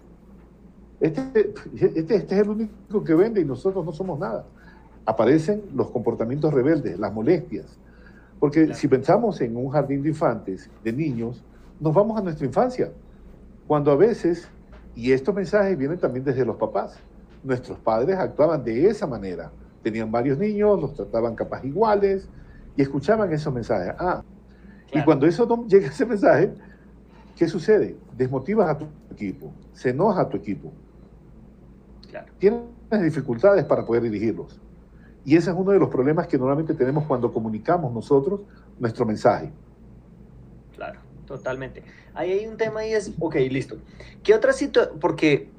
Este, 0.99 1.53
este, 1.73 1.99
este, 1.99 2.35
es 2.35 2.41
el 2.41 2.49
único 2.49 3.01
que 3.01 3.13
vende 3.13 3.39
y 3.39 3.45
nosotros 3.45 3.85
no 3.85 3.93
somos 3.93 4.19
nada. 4.19 4.45
Aparecen 5.05 5.63
los 5.75 5.89
comportamientos 5.89 6.53
rebeldes, 6.53 6.99
las 6.99 7.13
molestias. 7.13 7.77
Porque 8.39 8.73
si 8.73 8.87
pensamos 8.87 9.39
en 9.41 9.55
un 9.55 9.69
jardín 9.69 10.01
de 10.01 10.09
infantes, 10.09 10.69
de 10.83 10.93
niños, 10.93 11.43
nos 11.79 11.93
vamos 11.93 12.17
a 12.19 12.21
nuestra 12.21 12.45
infancia. 12.45 12.91
Cuando 13.67 13.91
a 13.91 13.95
veces, 13.95 14.47
y 14.95 15.11
estos 15.11 15.33
mensajes 15.33 15.77
vienen 15.77 15.99
también 15.99 16.25
desde 16.25 16.45
los 16.45 16.55
papás, 16.55 16.99
nuestros 17.43 17.77
padres 17.79 18.17
actuaban 18.17 18.63
de 18.63 18.87
esa 18.87 19.07
manera. 19.07 19.51
Tenían 19.83 20.11
varios 20.11 20.37
niños, 20.37 20.79
los 20.79 20.93
trataban 20.93 21.35
capaz 21.35 21.63
iguales, 21.63 22.29
y 22.75 22.81
escuchaban 22.81 23.31
esos 23.33 23.53
mensajes. 23.53 23.93
Ah, 23.97 24.23
y 24.91 25.03
cuando 25.03 25.25
eso 25.25 25.65
llega 25.67 25.87
ese 25.87 26.05
mensaje, 26.05 26.51
¿qué 27.35 27.47
sucede? 27.47 27.95
Desmotivas 28.17 28.69
a 28.69 28.77
tu 28.77 28.85
equipo, 29.11 29.51
se 29.73 29.89
enoja 29.89 30.21
a 30.21 30.29
tu 30.29 30.37
equipo. 30.37 30.71
Claro. 32.09 32.31
Tienes 32.37 32.61
dificultades 32.91 33.63
para 33.65 33.85
poder 33.85 34.03
dirigirlos. 34.03 34.59
Y 35.25 35.35
ese 35.35 35.51
es 35.51 35.55
uno 35.55 35.71
de 35.71 35.79
los 35.79 35.89
problemas 35.89 36.27
que 36.27 36.37
normalmente 36.37 36.73
tenemos 36.73 37.05
cuando 37.05 37.31
comunicamos 37.31 37.93
nosotros 37.93 38.41
nuestro 38.79 39.05
mensaje. 39.05 39.51
Claro, 40.75 40.99
totalmente. 41.27 41.83
Ahí 42.13 42.31
hay 42.31 42.47
un 42.47 42.57
tema 42.57 42.85
y 42.85 42.93
es, 42.93 43.13
ok, 43.19 43.35
listo. 43.49 43.77
¿Qué 44.23 44.33
otra 44.33 44.53
situación? 44.53 44.99
Porque 44.99 45.49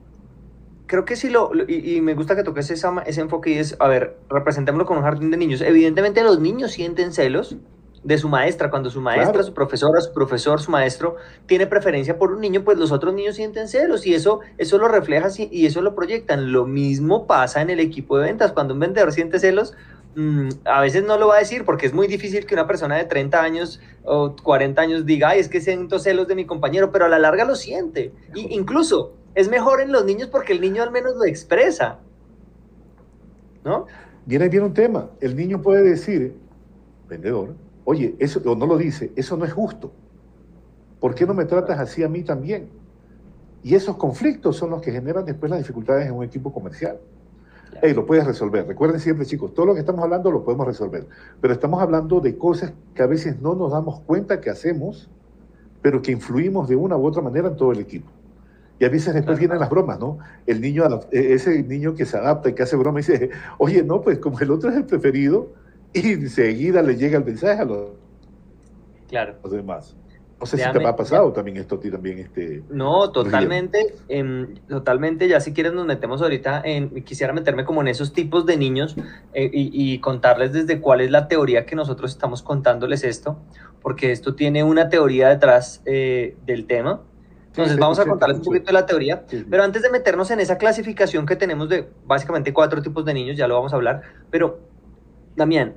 creo 0.87 1.05
que 1.05 1.17
sí 1.17 1.31
lo, 1.31 1.53
y, 1.69 2.01
me 2.01 2.15
gusta 2.15 2.37
que 2.37 2.43
toques 2.43 2.71
esa, 2.71 3.03
ese 3.07 3.21
enfoque 3.21 3.51
y 3.51 3.59
es, 3.59 3.77
a 3.79 3.89
ver, 3.89 4.19
representémoslo 4.29 4.85
con 4.85 4.99
un 4.99 5.05
jardín 5.05 5.31
de 5.31 5.37
niños. 5.37 5.61
Evidentemente 5.61 6.23
los 6.23 6.41
niños 6.41 6.73
sienten 6.73 7.13
celos 7.13 7.57
de 8.05 8.19
su 8.19 8.29
maestra, 8.29 8.71
cuando 8.71 8.91
su 8.91 9.01
maestra, 9.01 9.43
su 9.43 9.55
profesora, 9.55 10.01
su 10.01 10.13
profesor, 10.13 10.61
su 10.61 10.71
maestro 10.71 11.17
tiene 11.47 11.67
preferencia 11.67 12.19
por 12.19 12.33
un 12.33 12.41
niño, 12.41 12.65
pues 12.65 12.79
los 12.79 12.91
otros 12.91 13.15
niños 13.15 13.37
sienten 13.37 13.69
celos 13.69 14.07
y 14.07 14.15
eso, 14.15 14.41
eso 14.59 14.79
lo 14.79 14.89
refleja 14.89 15.29
y 15.39 15.67
eso 15.67 15.83
lo 15.83 15.95
proyectan. 15.95 16.53
Lo 16.53 16.67
mismo 16.67 17.27
pasa 17.27 17.63
en 17.63 17.71
el 17.71 17.81
equipo 17.81 18.19
de 18.19 18.27
ventas, 18.27 18.53
cuando 18.53 18.75
un 18.75 18.81
vendedor 18.81 19.13
siente 19.13 19.39
celos, 19.39 19.75
mm, 20.17 20.49
a 20.65 20.81
veces 20.81 21.05
no 21.05 21.17
lo 21.17 21.29
va 21.29 21.37
a 21.37 21.39
decir 21.39 21.65
porque 21.65 21.87
es 21.87 21.95
muy 21.95 22.09
difícil 22.09 22.45
que 22.45 22.55
una 22.55 22.67
persona 22.67 22.97
de 22.97 23.05
30 23.05 23.41
años 23.41 23.81
o 24.03 24.35
40 24.43 24.83
años 24.83 25.07
diga, 25.07 25.31
ay, 25.31 25.41
es 25.41 25.49
que 25.49 25.61
siento 25.61 26.01
celos 26.01 26.27
de 26.27 26.35
mi 26.35 26.45
compañero, 26.45 26.91
pero 26.91 27.05
a 27.05 27.09
la 27.09 27.21
larga 27.21 27.45
lo 27.45 27.55
siente. 27.55 28.13
Y 28.35 28.53
incluso 28.55 29.13
es 29.37 29.49
mejor 29.49 29.81
en 29.81 29.93
los 29.93 30.05
niños 30.05 30.29
porque 30.29 30.53
el 30.53 30.61
niño 30.61 30.83
al 30.83 30.91
menos 30.91 31.15
lo 31.15 31.25
expresa. 31.25 32.01
¿No? 33.65 33.87
Viene 34.27 34.49
bien 34.49 34.65
un 34.65 34.75
tema. 34.75 35.09
El 35.21 35.37
niño 35.37 35.63
puede 35.63 35.83
decir, 35.83 36.35
vendedor, 37.09 37.55
oye, 37.85 38.15
eso 38.19 38.41
o 38.45 38.55
no 38.55 38.67
lo 38.67 38.77
dice, 38.77 39.13
eso 39.17 39.37
no 39.37 39.45
es 39.45 39.53
justo. 39.53 39.93
¿Por 41.01 41.15
qué 41.15 41.27
no 41.27 41.35
me 41.35 41.45
tratas 41.45 41.79
así 41.81 42.03
a 42.03 42.09
mí 42.09 42.23
también? 42.23 42.69
Y 43.63 43.75
esos 43.75 43.97
conflictos 43.97 44.57
son 44.57 44.71
los 44.71 44.81
que 44.81 44.93
generan 44.93 45.25
después 45.25 45.51
las 45.51 45.59
dificultades 45.59 46.07
en 46.07 46.15
un 46.15 46.25
equipo 46.25 46.53
comercial. 46.53 46.99
Hey, 47.81 47.95
lo 47.95 48.07
puedes 48.07 48.27
resolver. 48.27 48.67
Recuerden 48.67 49.01
siempre, 49.01 49.25
chicos, 49.25 49.55
todo 49.55 49.67
lo 49.67 49.75
que 49.75 49.81
estamos 49.81 50.03
hablando 50.03 50.31
lo 50.31 50.45
podemos 50.45 50.67
resolver. 50.67 51.07
Pero 51.41 51.55
estamos 51.55 51.81
hablando 51.83 52.21
de 52.21 52.37
cosas 52.37 52.73
que 52.95 53.03
a 53.03 53.07
veces 53.07 53.41
no 53.41 53.55
nos 53.55 53.73
damos 53.73 54.01
cuenta 54.01 54.41
que 54.41 54.51
hacemos, 54.51 55.11
pero 55.81 56.03
que 56.03 56.13
influimos 56.13 56.69
de 56.69 56.77
una 56.77 56.97
u 56.97 57.07
otra 57.07 57.23
manera 57.23 57.49
en 57.49 57.57
todo 57.57 57.73
el 57.73 57.81
equipo. 57.81 58.11
Y 58.79 58.85
a 58.85 58.89
veces 58.89 59.15
después 59.15 59.39
vienen 59.39 59.59
las 59.59 59.71
bromas, 59.71 59.99
¿no? 59.99 60.19
El 60.47 60.61
niño, 60.61 60.85
e, 61.11 61.35
ese 61.35 61.63
niño 61.63 61.95
que 61.95 62.05
se 62.05 62.17
adapta 62.17 62.49
y 62.49 62.55
que 62.55 62.63
hace 62.63 62.77
broma 62.77 63.01
y 63.01 63.03
dice, 63.03 63.31
oye, 63.59 63.83
no, 63.83 64.01
pues 64.01 64.19
como 64.19 64.39
el 64.41 64.51
otro 64.51 64.71
es 64.71 64.77
el 64.77 64.85
preferido, 64.85 65.53
y 65.95 66.13
enseguida 66.13 66.83
le 66.83 66.97
llega 66.97 67.19
el 67.19 67.25
mensaje 67.25 67.61
a 67.61 67.65
los, 67.65 67.91
claro. 69.09 69.37
los 69.43 69.53
demás. 69.53 69.97
No 70.43 70.47
sé 70.47 70.57
si 70.57 70.69
te 70.73 70.85
ha 70.85 70.97
pasado 70.97 71.33
también 71.33 71.57
esto 71.57 71.77
a 71.77 71.81
ti 71.81 71.89
también. 71.89 72.19
Este, 72.19 72.65
no, 72.69 73.13
totalmente, 73.13 73.95
em, 74.09 74.57
totalmente. 74.69 75.29
Ya 75.29 75.39
si 75.39 75.53
quieres 75.53 75.73
nos 75.73 75.87
metemos 75.87 76.21
ahorita 76.21 76.63
en, 76.65 77.05
quisiera 77.05 77.33
meterme 77.33 77.65
como 77.65 77.81
en 77.81 77.87
esos 77.87 78.13
tipos 78.13 78.45
de 78.45 78.57
niños 78.57 78.97
eh, 79.35 79.49
y, 79.53 80.01
contarles 80.01 80.53
desde 80.53 80.81
cuál 80.81 81.01
es 81.01 81.13
la 81.13 81.29
teoría 81.29 81.65
que 81.65 81.77
nosotros 81.77 82.11
estamos 82.11 82.43
contándoles 82.43 83.05
esto, 83.05 83.39
porque 83.83 84.11
esto 84.11 84.35
tiene 84.35 84.65
una 84.65 84.89
teoría 84.89 85.29
detrás 85.29 85.81
eh, 85.85 86.37
del 86.45 86.67
tema. 86.67 87.03
Entonces 87.47 87.79
vamos 87.79 88.01
a 88.01 88.05
contarles 88.05 88.39
un 88.39 88.45
poquito 88.45 88.67
de 88.67 88.73
la 88.73 88.87
teoría, 88.87 89.25
pero 89.49 89.63
antes 89.63 89.83
de 89.83 89.91
meternos 89.91 90.33
en 90.33 90.41
esa 90.41 90.59
clasificación 90.59 91.25
que 91.25 91.37
tenemos 91.37 91.69
de 91.69 91.89
básicamente 92.05 92.53
cuatro 92.53 92.83
tipos 92.83 93.05
de 93.05 93.15
niños, 93.15 93.37
ya 93.37 93.47
lo 93.47 93.55
vamos 93.55 93.73
a 93.73 93.77
hablar, 93.77 94.03
pero 94.29 94.59
Damián, 95.37 95.75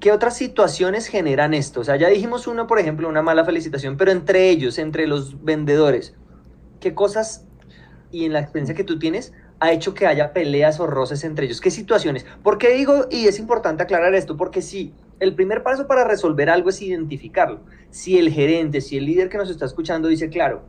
¿Qué 0.00 0.12
otras 0.12 0.36
situaciones 0.36 1.06
generan 1.06 1.54
esto? 1.54 1.80
O 1.80 1.84
sea, 1.84 1.96
ya 1.96 2.08
dijimos 2.08 2.46
uno, 2.46 2.66
por 2.66 2.78
ejemplo, 2.78 3.08
una 3.08 3.22
mala 3.22 3.44
felicitación, 3.44 3.96
pero 3.96 4.12
entre 4.12 4.50
ellos, 4.50 4.78
entre 4.78 5.06
los 5.06 5.42
vendedores, 5.42 6.14
¿qué 6.80 6.94
cosas 6.94 7.46
y 8.12 8.24
en 8.24 8.32
la 8.32 8.40
experiencia 8.40 8.74
que 8.74 8.84
tú 8.84 8.98
tienes 8.98 9.32
ha 9.58 9.72
hecho 9.72 9.94
que 9.94 10.06
haya 10.06 10.34
peleas 10.34 10.80
o 10.80 10.86
roces 10.86 11.24
entre 11.24 11.46
ellos? 11.46 11.62
¿Qué 11.62 11.70
situaciones? 11.70 12.26
¿Por 12.42 12.58
qué 12.58 12.74
digo, 12.74 13.06
y 13.10 13.26
es 13.26 13.38
importante 13.38 13.82
aclarar 13.82 14.14
esto? 14.14 14.36
Porque 14.36 14.60
si 14.60 14.92
el 15.18 15.34
primer 15.34 15.62
paso 15.62 15.86
para 15.86 16.04
resolver 16.04 16.50
algo 16.50 16.68
es 16.68 16.82
identificarlo. 16.82 17.60
Si 17.90 18.18
el 18.18 18.30
gerente, 18.30 18.82
si 18.82 18.98
el 18.98 19.06
líder 19.06 19.30
que 19.30 19.38
nos 19.38 19.48
está 19.48 19.64
escuchando 19.64 20.08
dice, 20.08 20.28
claro, 20.28 20.62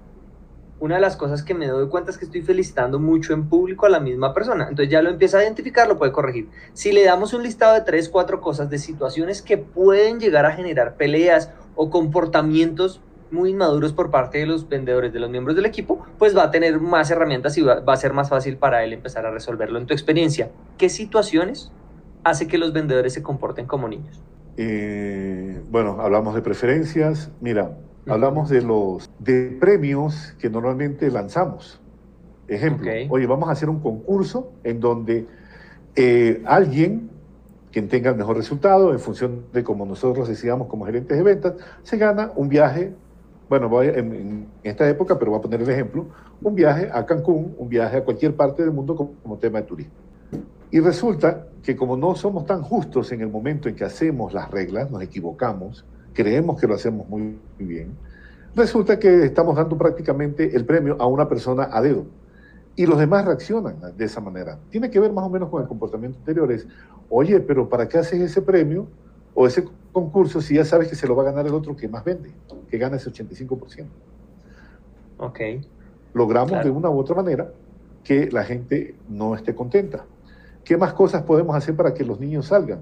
una 0.80 0.96
de 0.96 1.02
las 1.02 1.18
cosas 1.18 1.44
que 1.44 1.54
me 1.54 1.68
doy 1.68 1.88
cuenta 1.88 2.12
es 2.12 2.18
que 2.18 2.26
estoy 2.26 2.42
felicitando 2.42 3.00
mucho 3.00 3.34
en 3.34 3.50
público 3.50 3.86
a 3.86 3.90
la 3.90 4.00
misma 4.00 4.34
persona. 4.34 4.68
Entonces 4.70 4.90
ya 4.92 5.02
lo 5.02 5.10
empieza 5.10 5.40
a 5.40 5.44
identificar, 5.44 5.88
lo 5.88 5.98
puede 5.98 6.12
corregir. 6.12 6.50
Si 6.74 6.92
le 6.92 7.04
damos 7.04 7.34
un 7.34 7.44
listado 7.44 7.74
de 7.74 7.82
tres, 7.82 8.10
cuatro 8.10 8.42
cosas 8.42 8.70
de 8.70 8.78
situaciones 8.78 9.42
que 9.42 9.58
pueden 9.58 10.20
llegar 10.20 10.46
a 10.46 10.52
generar 10.52 10.96
peleas 10.96 11.52
o 11.76 11.90
comportamientos 11.90 13.02
muy 13.32 13.50
inmaduros 13.50 13.92
por 13.92 14.10
parte 14.10 14.38
de 14.38 14.46
los 14.46 14.70
vendedores, 14.70 15.12
de 15.12 15.20
los 15.20 15.30
miembros 15.30 15.56
del 15.56 15.66
equipo, 15.66 16.06
pues 16.18 16.38
va 16.38 16.44
a 16.44 16.52
tener 16.52 16.80
más 16.80 17.12
herramientas 17.12 17.58
y 17.58 17.62
va, 17.62 17.82
a 17.86 17.98
ser 17.98 18.14
más 18.14 18.30
fácil 18.30 18.58
para 18.58 18.84
él 18.84 18.94
empezar 18.94 19.26
a 19.26 19.32
resolverlo. 19.32 19.80
En 19.80 19.86
tu 19.86 19.94
experiencia, 19.94 20.52
¿qué 20.78 20.90
situaciones 20.90 21.72
hace 22.24 22.48
que 22.48 22.58
los 22.58 22.72
vendedores 22.72 23.14
se 23.14 23.24
comporten 23.24 23.66
como 23.66 23.88
niños? 23.88 24.22
Eh, 24.58 25.62
bueno, 25.70 25.98
hablamos 26.00 26.36
de 26.36 26.42
preferencias. 26.42 27.32
Mira, 27.42 27.78
hablamos 28.10 28.50
de 28.50 28.62
los 28.62 29.10
de 29.20 29.58
premios 29.60 30.36
que 30.40 30.50
normalmente 30.50 31.10
lanzamos. 31.12 31.80
Ejemplo, 32.48 32.90
oye, 33.10 33.28
vamos 33.28 33.50
a 33.50 33.52
hacer 33.52 33.70
un 33.70 33.80
concurso 33.80 34.54
en 34.64 34.80
donde 34.80 35.28
eh, 35.96 36.42
alguien, 36.46 37.10
quien 37.72 37.90
tenga 37.90 38.12
el 38.12 38.16
mejor 38.16 38.38
resultado, 38.38 38.94
en 38.94 39.00
función 39.00 39.46
de 39.52 39.64
como 39.64 39.86
nosotros 39.86 40.30
decíamos 40.30 40.68
como 40.68 40.86
gerentes 40.86 41.18
de 41.18 41.24
ventas, 41.24 41.54
se 41.84 41.98
gana 41.98 42.32
un 42.36 42.48
viaje, 42.48 42.94
bueno, 43.50 43.68
voy 43.68 43.88
en, 43.88 43.98
en, 43.98 44.48
esta 44.64 44.88
época, 44.88 45.20
pero 45.20 45.32
voy 45.32 45.40
a 45.40 45.42
poner 45.42 45.62
el 45.62 45.70
ejemplo, 45.70 46.06
un 46.42 46.56
viaje 46.56 46.90
a 46.94 47.06
Cancún, 47.06 47.56
un 47.58 47.68
viaje 47.68 47.98
a 47.98 48.04
cualquier 48.04 48.36
parte 48.36 48.64
del 48.64 48.72
mundo 48.72 48.96
como, 48.96 49.14
como 49.22 49.38
tema 49.38 49.60
de 49.60 49.68
turismo. 49.68 49.94
Y 50.72 50.80
resulta 50.80 51.48
que 51.64 51.76
como 51.76 51.98
no 51.98 52.16
somos 52.16 52.46
tan 52.46 52.62
justos 52.62 53.12
en 53.12 53.22
el 53.22 53.30
momento 53.30 53.68
en 53.68 53.76
que 53.76 53.84
hacemos 53.84 54.34
las 54.34 54.50
reglas, 54.52 54.90
nos 54.90 55.02
equivocamos, 55.02 55.86
creemos 56.18 56.60
que 56.60 56.66
lo 56.66 56.74
hacemos 56.74 57.08
muy, 57.08 57.38
bien, 57.60 57.92
resulta 58.56 58.98
que 58.98 59.24
estamos 59.24 59.56
dando 59.56 59.78
prácticamente 59.78 60.56
el 60.56 60.66
premio 60.66 60.98
a 61.00 61.06
una 61.06 61.30
persona 61.30 61.70
a 61.72 61.80
dedo. 61.80 62.08
Y 62.76 62.88
los 62.88 62.98
demás 62.98 63.24
reaccionan 63.24 63.76
de 63.96 64.06
esa 64.06 64.20
manera. 64.20 64.58
Tiene 64.72 64.90
que 64.90 65.00
ver 65.00 65.14
más 65.14 65.26
o 65.26 65.30
menos 65.30 65.50
con 65.50 65.62
el 65.62 65.68
comportamiento 65.68 66.18
anterior. 66.18 66.52
Es, 66.52 66.68
oye, 67.10 67.40
pero 67.40 67.70
¿para 67.70 67.88
qué 67.88 68.00
haces 68.00 68.20
ese 68.20 68.42
premio 68.42 68.88
o 69.36 69.46
ese 69.46 69.64
concurso 69.92 70.42
si 70.42 70.56
ya 70.56 70.66
sabes 70.66 70.88
que 70.88 70.96
se 70.96 71.08
lo 71.08 71.16
va 71.16 71.22
a 71.22 71.28
ganar 71.28 71.46
el 71.46 71.54
otro 71.54 71.76
que 71.76 71.88
más 71.88 72.04
vende, 72.04 72.32
que 72.68 72.78
gana 72.80 72.98
ese 72.98 73.12
85%? 73.12 73.86
Ok. 75.20 75.40
Logramos 76.16 76.64
de 76.64 76.72
una 76.72 76.90
u 76.90 76.98
otra 76.98 77.16
manera 77.16 77.52
que 78.04 78.32
la 78.32 78.44
gente 78.44 78.96
no 79.08 79.36
esté 79.36 79.54
contenta. 79.54 80.06
¿Qué 80.64 80.78
más 80.78 80.94
cosas 80.94 81.22
podemos 81.22 81.56
hacer 81.56 81.76
para 81.76 81.94
que 81.94 82.04
los 82.04 82.20
niños 82.20 82.48
salgan? 82.48 82.80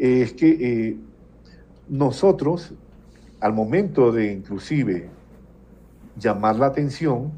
es 0.00 0.32
que 0.32 0.48
eh, 0.48 0.96
nosotros, 1.90 2.72
al 3.40 3.52
momento 3.52 4.12
de 4.12 4.32
inclusive 4.32 5.10
llamar 6.16 6.56
la 6.56 6.66
atención, 6.66 7.32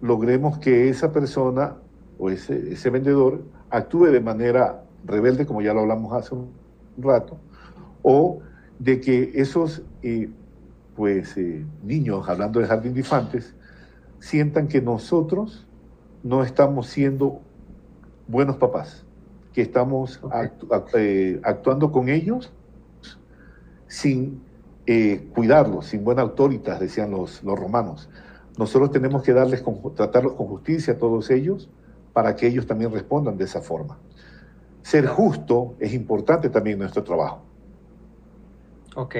logremos 0.00 0.58
que 0.58 0.88
esa 0.88 1.12
persona 1.12 1.76
o 2.18 2.30
ese, 2.30 2.72
ese 2.72 2.90
vendedor 2.90 3.42
actúe 3.70 4.06
de 4.06 4.20
manera 4.20 4.84
rebelde, 5.04 5.46
como 5.46 5.62
ya 5.62 5.74
lo 5.74 5.80
hablamos 5.80 6.12
hace 6.12 6.34
un 6.34 6.50
rato, 6.96 7.38
o 8.02 8.38
de 8.78 9.00
que 9.00 9.32
esos 9.34 9.82
eh, 10.02 10.30
pues, 10.94 11.36
eh, 11.36 11.64
niños, 11.82 12.28
hablando 12.28 12.60
de 12.60 12.66
jardín 12.66 12.94
de 12.94 13.00
infantes, 13.00 13.54
sientan 14.20 14.68
que 14.68 14.80
nosotros 14.80 15.66
no 16.22 16.44
estamos 16.44 16.86
siendo 16.86 17.40
buenos 18.28 18.56
papás, 18.56 19.04
que 19.52 19.62
estamos 19.62 20.20
eh, 20.94 21.40
actuando 21.42 21.90
con 21.90 22.08
ellos 22.08 22.52
sin 23.92 24.42
eh, 24.86 25.28
cuidarlos, 25.34 25.84
sin 25.86 26.02
buena 26.02 26.22
autoridad, 26.22 26.80
decían 26.80 27.10
los, 27.10 27.44
los 27.44 27.58
romanos. 27.58 28.08
Nosotros 28.56 28.90
tenemos 28.90 29.22
que 29.22 29.34
darles 29.34 29.62
tratarlos 29.94 30.32
con 30.32 30.46
justicia 30.46 30.94
a 30.94 30.98
todos 30.98 31.30
ellos 31.30 31.68
para 32.14 32.34
que 32.34 32.46
ellos 32.46 32.66
también 32.66 32.90
respondan 32.90 33.36
de 33.36 33.44
esa 33.44 33.60
forma. 33.60 33.98
Ser 34.80 35.06
justo 35.06 35.74
es 35.78 35.92
importante 35.92 36.48
también 36.48 36.76
en 36.76 36.80
nuestro 36.80 37.04
trabajo. 37.04 37.42
Ok. 38.96 39.16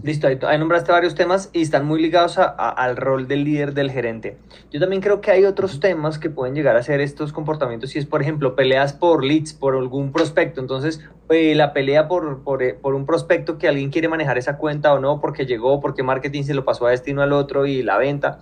Listo, 0.00 0.28
ahí, 0.28 0.58
nombraste 0.58 0.92
varios 0.92 1.16
temas 1.16 1.50
y 1.52 1.62
están 1.62 1.84
muy 1.84 2.00
ligados 2.00 2.38
al 2.38 2.96
rol 2.96 3.26
del 3.26 3.42
líder 3.42 3.74
del 3.74 3.90
gerente. 3.90 4.36
Yo 4.70 4.78
también 4.78 5.02
creo 5.02 5.20
que 5.20 5.32
hay 5.32 5.44
otros 5.44 5.80
temas 5.80 6.20
que 6.20 6.30
pueden 6.30 6.54
llegar 6.54 6.76
a 6.76 6.82
ser 6.84 7.00
estos 7.00 7.32
comportamientos, 7.32 7.90
si 7.90 7.98
es, 7.98 8.06
por 8.06 8.22
ejemplo, 8.22 8.54
peleas 8.54 8.92
por 8.92 9.24
leads, 9.24 9.54
por 9.54 9.74
algún 9.74 10.12
prospecto. 10.12 10.60
Entonces, 10.60 11.00
eh, 11.30 11.56
la 11.56 11.72
pelea 11.72 12.06
por, 12.06 12.44
por, 12.44 12.62
eh, 12.62 12.74
por, 12.74 12.94
un 12.94 13.06
prospecto 13.06 13.58
que 13.58 13.66
alguien 13.66 13.90
quiere 13.90 14.08
manejar 14.08 14.38
esa 14.38 14.56
cuenta 14.56 14.94
o 14.94 15.00
no, 15.00 15.20
porque 15.20 15.46
llegó, 15.46 15.80
porque 15.80 16.04
marketing 16.04 16.44
se 16.44 16.54
lo 16.54 16.64
pasó 16.64 16.86
a 16.86 16.90
destino 16.90 17.20
al 17.22 17.32
otro 17.32 17.66
y 17.66 17.82
la 17.82 17.98
venta. 17.98 18.38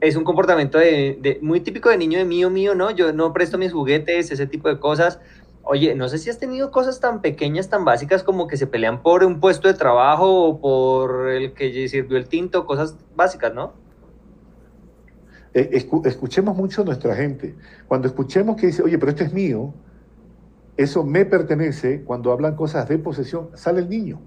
Es 0.00 0.16
un 0.16 0.24
comportamiento 0.24 0.76
de, 0.76 1.38
muy 1.40 1.60
típico 1.60 1.88
de 1.88 1.98
niño 1.98 2.18
de 2.18 2.24
mío, 2.24 2.50
mío, 2.50 2.74
¿no? 2.74 2.90
Yo 2.90 3.12
no 3.12 3.32
presto 3.32 3.58
mis 3.58 3.72
juguetes, 3.72 4.32
ese 4.32 4.46
tipo 4.48 4.68
de 4.68 4.80
cosas 4.80 5.20
Oye, 5.68 5.96
no 5.96 6.08
sé 6.08 6.18
si 6.18 6.30
has 6.30 6.38
tenido 6.38 6.70
cosas 6.70 7.00
tan 7.00 7.20
pequeñas, 7.20 7.68
tan 7.68 7.84
básicas 7.84 8.22
como 8.22 8.46
que 8.46 8.56
se 8.56 8.68
pelean 8.68 9.02
por 9.02 9.24
un 9.24 9.40
puesto 9.40 9.66
de 9.66 9.74
trabajo 9.74 10.44
o 10.44 10.60
por 10.60 11.28
el 11.28 11.54
que 11.54 11.88
sirvió 11.88 12.16
el 12.18 12.28
tinto, 12.28 12.66
cosas 12.66 12.96
básicas, 13.16 13.52
¿no? 13.52 13.72
Eh, 15.54 15.84
escuchemos 16.04 16.56
mucho 16.56 16.82
a 16.82 16.84
nuestra 16.84 17.16
gente. 17.16 17.56
Cuando 17.88 18.06
escuchemos 18.06 18.54
que 18.54 18.68
dice, 18.68 18.80
oye, 18.84 18.96
pero 18.96 19.10
esto 19.10 19.24
es 19.24 19.32
mío, 19.32 19.74
eso 20.76 21.02
me 21.02 21.24
pertenece, 21.24 22.04
cuando 22.04 22.30
hablan 22.30 22.54
cosas 22.54 22.88
de 22.88 22.98
posesión, 22.98 23.48
sale 23.54 23.80
el 23.80 23.88
niño. 23.88 24.20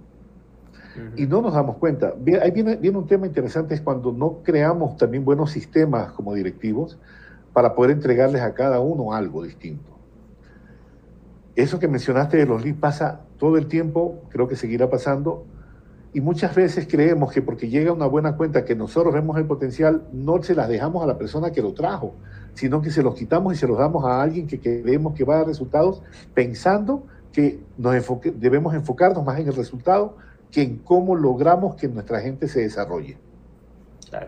Y 1.15 1.25
no 1.25 1.41
nos 1.41 1.53
damos 1.53 1.77
cuenta. 1.77 2.15
Ahí 2.41 2.51
viene, 2.51 2.75
viene 2.75 2.97
un 2.97 3.07
tema 3.07 3.25
interesante, 3.25 3.75
es 3.75 3.79
cuando 3.79 4.11
no 4.11 4.43
creamos 4.43 4.97
también 4.97 5.23
buenos 5.23 5.51
sistemas 5.51 6.11
como 6.11 6.33
directivos 6.33 6.99
para 7.53 7.73
poder 7.73 7.91
entregarles 7.91 8.41
a 8.41 8.53
cada 8.53 8.81
uno 8.81 9.13
algo 9.13 9.43
distinto. 9.43 9.88
Eso 11.59 11.77
que 11.77 11.89
mencionaste 11.89 12.37
de 12.37 12.45
los 12.45 12.63
leads 12.63 12.79
pasa 12.79 13.19
todo 13.37 13.57
el 13.57 13.67
tiempo, 13.67 14.21
creo 14.29 14.47
que 14.47 14.55
seguirá 14.55 14.89
pasando, 14.89 15.43
y 16.13 16.21
muchas 16.21 16.55
veces 16.55 16.87
creemos 16.89 17.33
que 17.33 17.41
porque 17.41 17.67
llega 17.67 17.91
una 17.91 18.05
buena 18.05 18.37
cuenta 18.37 18.63
que 18.63 18.75
nosotros 18.75 19.13
vemos 19.13 19.37
el 19.37 19.43
potencial, 19.43 20.03
no 20.13 20.41
se 20.41 20.55
las 20.55 20.69
dejamos 20.69 21.03
a 21.03 21.05
la 21.05 21.17
persona 21.17 21.51
que 21.51 21.61
lo 21.61 21.73
trajo, 21.73 22.15
sino 22.53 22.81
que 22.81 22.91
se 22.91 23.03
los 23.03 23.13
quitamos 23.13 23.55
y 23.55 23.57
se 23.57 23.67
los 23.67 23.77
damos 23.77 24.05
a 24.05 24.21
alguien 24.21 24.47
que 24.47 24.61
creemos 24.61 25.13
que 25.13 25.25
va 25.25 25.33
a 25.33 25.37
dar 25.39 25.47
resultados, 25.47 26.01
pensando 26.33 27.03
que 27.33 27.59
nos 27.77 27.93
debemos 28.35 28.73
enfocarnos 28.73 29.25
más 29.25 29.37
en 29.37 29.47
el 29.49 29.53
resultado 29.53 30.15
que 30.53 30.61
en 30.61 30.77
cómo 30.77 31.13
logramos 31.13 31.75
que 31.75 31.89
nuestra 31.89 32.21
gente 32.21 32.47
se 32.47 32.61
desarrolle. 32.61 33.17
Claro. 34.09 34.27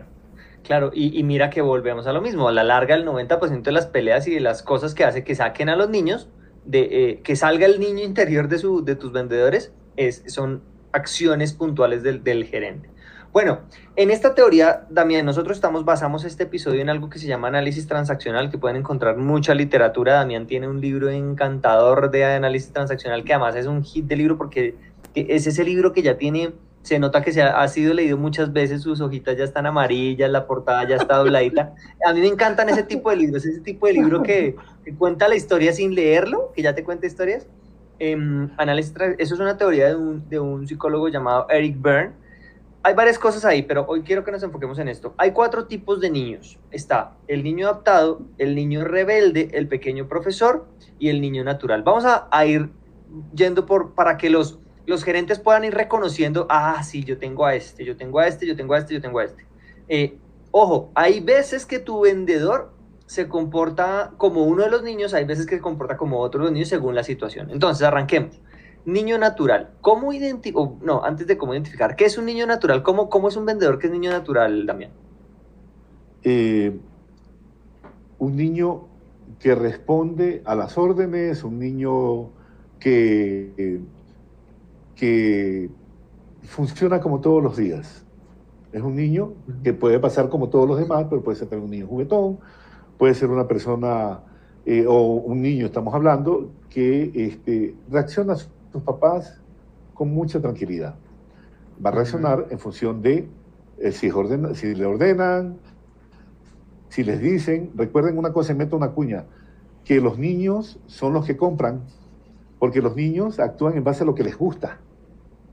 Claro, 0.64 0.90
y, 0.92 1.18
y 1.18 1.22
mira 1.24 1.48
que 1.48 1.62
volvemos 1.62 2.06
a 2.06 2.12
lo 2.12 2.20
mismo. 2.20 2.48
A 2.48 2.52
la 2.52 2.62
larga, 2.62 2.94
el 2.94 3.06
90% 3.06 3.62
de 3.62 3.72
las 3.72 3.86
peleas 3.86 4.28
y 4.28 4.34
de 4.34 4.40
las 4.40 4.62
cosas 4.62 4.94
que 4.94 5.04
hace 5.04 5.24
que 5.24 5.34
saquen 5.34 5.70
a 5.70 5.76
los 5.76 5.88
niños 5.88 6.28
de 6.64 7.10
eh, 7.10 7.20
que 7.22 7.36
salga 7.36 7.66
el 7.66 7.80
niño 7.80 8.04
interior 8.04 8.48
de, 8.48 8.58
su, 8.58 8.84
de 8.84 8.94
tus 8.94 9.12
vendedores 9.12 9.72
es, 9.96 10.22
son 10.26 10.62
acciones 10.92 11.52
puntuales 11.52 12.02
del, 12.02 12.22
del, 12.22 12.44
gerente. 12.44 12.88
Bueno, 13.32 13.60
en 13.96 14.10
esta 14.10 14.34
teoría, 14.34 14.86
Damián, 14.90 15.24
nosotros 15.24 15.56
estamos, 15.56 15.86
basamos 15.86 16.24
este 16.24 16.42
episodio 16.42 16.82
en 16.82 16.90
algo 16.90 17.08
que 17.08 17.18
se 17.18 17.26
llama 17.26 17.48
análisis 17.48 17.86
transaccional, 17.86 18.50
que 18.50 18.58
pueden 18.58 18.76
encontrar 18.76 19.16
mucha 19.16 19.54
literatura. 19.54 20.14
Damián 20.14 20.46
tiene 20.46 20.68
un 20.68 20.82
libro 20.82 21.08
encantador 21.08 22.10
de 22.10 22.24
análisis 22.24 22.72
transaccional, 22.72 23.24
que 23.24 23.32
además 23.32 23.56
es 23.56 23.66
un 23.66 23.82
hit 23.84 24.04
de 24.04 24.16
libro 24.16 24.36
porque 24.36 24.74
es 25.14 25.46
ese 25.46 25.64
libro 25.64 25.92
que 25.92 26.02
ya 26.02 26.18
tiene, 26.18 26.52
se 26.82 26.98
nota 26.98 27.22
que 27.22 27.32
se 27.32 27.42
ha, 27.42 27.66
sido 27.68 27.94
leído 27.94 28.18
muchas 28.18 28.52
veces, 28.52 28.82
sus 28.82 29.00
hojitas 29.00 29.36
ya 29.36 29.44
están 29.44 29.66
amarillas, 29.66 30.30
la 30.30 30.46
portada 30.46 30.86
ya 30.88 30.96
está 30.96 31.16
dobladita. 31.16 31.74
A 32.04 32.12
mí 32.12 32.20
me 32.20 32.26
encantan 32.26 32.68
ese 32.68 32.82
tipo 32.82 33.10
de 33.10 33.16
libros, 33.16 33.44
ese 33.44 33.60
tipo 33.60 33.86
de 33.86 33.92
libro 33.94 34.22
que, 34.22 34.56
cuenta 34.98 35.28
la 35.28 35.36
historia 35.36 35.72
sin 35.72 35.94
leerlo, 35.94 36.52
que 36.54 36.62
ya 36.62 36.74
te 36.74 36.82
cuenta 36.82 37.06
historias. 37.06 37.46
Em, 37.98 38.50
análisis, 38.56 38.92
eso 39.18 39.34
es 39.34 39.40
una 39.40 39.56
teoría 39.56 39.88
de 39.88 39.96
un, 39.96 40.28
de 40.28 40.40
un 40.40 40.66
psicólogo 40.66 41.08
llamado 41.08 41.46
Eric 41.48 41.80
Byrne 41.80 42.22
hay 42.84 42.94
varias 42.94 43.18
cosas 43.18 43.44
ahí, 43.44 43.62
pero 43.62 43.84
hoy 43.86 44.02
quiero 44.02 44.24
que 44.24 44.32
nos 44.32 44.42
enfoquemos 44.42 44.78
en 44.80 44.88
esto. 44.88 45.14
Hay 45.16 45.30
cuatro 45.30 45.66
tipos 45.66 46.00
de 46.00 46.10
niños. 46.10 46.58
Está 46.72 47.12
el 47.28 47.44
niño 47.44 47.68
adaptado, 47.68 48.22
el 48.38 48.56
niño 48.56 48.84
rebelde, 48.84 49.50
el 49.52 49.68
pequeño 49.68 50.08
profesor 50.08 50.66
y 50.98 51.08
el 51.08 51.20
niño 51.20 51.44
natural. 51.44 51.84
Vamos 51.84 52.04
a, 52.04 52.46
ir 52.46 52.70
yendo 53.34 53.66
por 53.66 53.94
para 53.94 54.16
que 54.16 54.30
los, 54.30 54.58
los 54.86 55.04
gerentes 55.04 55.38
puedan 55.38 55.64
ir 55.64 55.74
reconociendo, 55.74 56.46
ah, 56.50 56.82
sí, 56.82 57.04
yo 57.04 57.18
tengo 57.18 57.46
a 57.46 57.54
este, 57.54 57.84
yo 57.84 57.96
tengo 57.96 58.18
a 58.18 58.26
este, 58.26 58.46
yo 58.46 58.56
tengo 58.56 58.74
a 58.74 58.78
este, 58.78 58.94
yo 58.94 59.00
tengo 59.00 59.18
a 59.18 59.24
este. 59.24 59.46
Eh, 59.88 60.16
ojo, 60.50 60.90
hay 60.94 61.20
veces 61.20 61.66
que 61.66 61.78
tu 61.78 62.00
vendedor 62.00 62.72
se 63.06 63.28
comporta 63.28 64.12
como 64.16 64.44
uno 64.44 64.64
de 64.64 64.70
los 64.70 64.82
niños, 64.82 65.14
hay 65.14 65.24
veces 65.24 65.46
que 65.46 65.56
se 65.56 65.60
comporta 65.60 65.96
como 65.96 66.20
otro 66.20 66.40
de 66.40 66.44
los 66.46 66.52
niños 66.52 66.68
según 66.68 66.94
la 66.94 67.04
situación. 67.04 67.50
Entonces, 67.50 67.86
arranquemos. 67.86 68.40
Niño 68.84 69.16
natural. 69.18 69.70
¿Cómo 69.80 70.12
identificar? 70.12 70.68
No, 70.80 71.04
antes 71.04 71.26
de 71.26 71.36
cómo 71.36 71.52
identificar, 71.52 71.94
¿qué 71.94 72.04
es 72.04 72.18
un 72.18 72.24
niño 72.24 72.46
natural? 72.46 72.82
¿Cómo, 72.82 73.08
cómo 73.10 73.28
es 73.28 73.36
un 73.36 73.46
vendedor 73.46 73.78
que 73.78 73.86
es 73.86 73.92
niño 73.92 74.10
natural, 74.10 74.66
Damián? 74.66 74.90
Eh, 76.24 76.76
un 78.18 78.36
niño 78.36 78.88
que 79.38 79.54
responde 79.54 80.42
a 80.44 80.54
las 80.54 80.78
órdenes, 80.78 81.44
un 81.44 81.58
niño 81.58 82.30
que, 82.78 83.80
que 85.02 85.68
funciona 86.44 87.00
como 87.00 87.20
todos 87.20 87.42
los 87.42 87.56
días. 87.56 88.04
Es 88.72 88.82
un 88.82 88.94
niño 88.94 89.32
que 89.64 89.72
puede 89.72 89.98
pasar 89.98 90.28
como 90.28 90.48
todos 90.48 90.68
los 90.68 90.78
demás, 90.78 91.06
pero 91.10 91.24
puede 91.24 91.36
ser 91.36 91.48
también 91.48 91.64
un 91.64 91.70
niño 91.72 91.86
juguetón, 91.88 92.38
puede 92.98 93.12
ser 93.14 93.28
una 93.28 93.48
persona 93.48 94.20
eh, 94.64 94.86
o 94.86 95.02
un 95.02 95.42
niño, 95.42 95.66
estamos 95.66 95.92
hablando, 95.92 96.52
que 96.70 97.10
este, 97.16 97.74
reacciona 97.90 98.36
tus 98.70 98.82
papás 98.84 99.40
con 99.92 100.14
mucha 100.14 100.40
tranquilidad. 100.40 100.94
Va 101.84 101.90
a 101.90 101.94
reaccionar 101.94 102.46
en 102.50 102.60
función 102.60 103.02
de 103.02 103.28
eh, 103.78 103.90
si, 103.90 104.08
si 104.54 104.74
le 104.76 104.86
ordenan, 104.86 105.56
si 106.90 107.02
les 107.02 107.20
dicen, 107.20 107.72
recuerden 107.74 108.18
una 108.18 108.32
cosa, 108.32 108.54
meto 108.54 108.76
una 108.76 108.92
cuña, 108.92 109.24
que 109.84 110.00
los 110.00 110.16
niños 110.16 110.78
son 110.86 111.12
los 111.12 111.26
que 111.26 111.36
compran, 111.36 111.80
porque 112.60 112.80
los 112.80 112.94
niños 112.94 113.40
actúan 113.40 113.76
en 113.76 113.82
base 113.82 114.04
a 114.04 114.06
lo 114.06 114.14
que 114.14 114.22
les 114.22 114.38
gusta. 114.38 114.78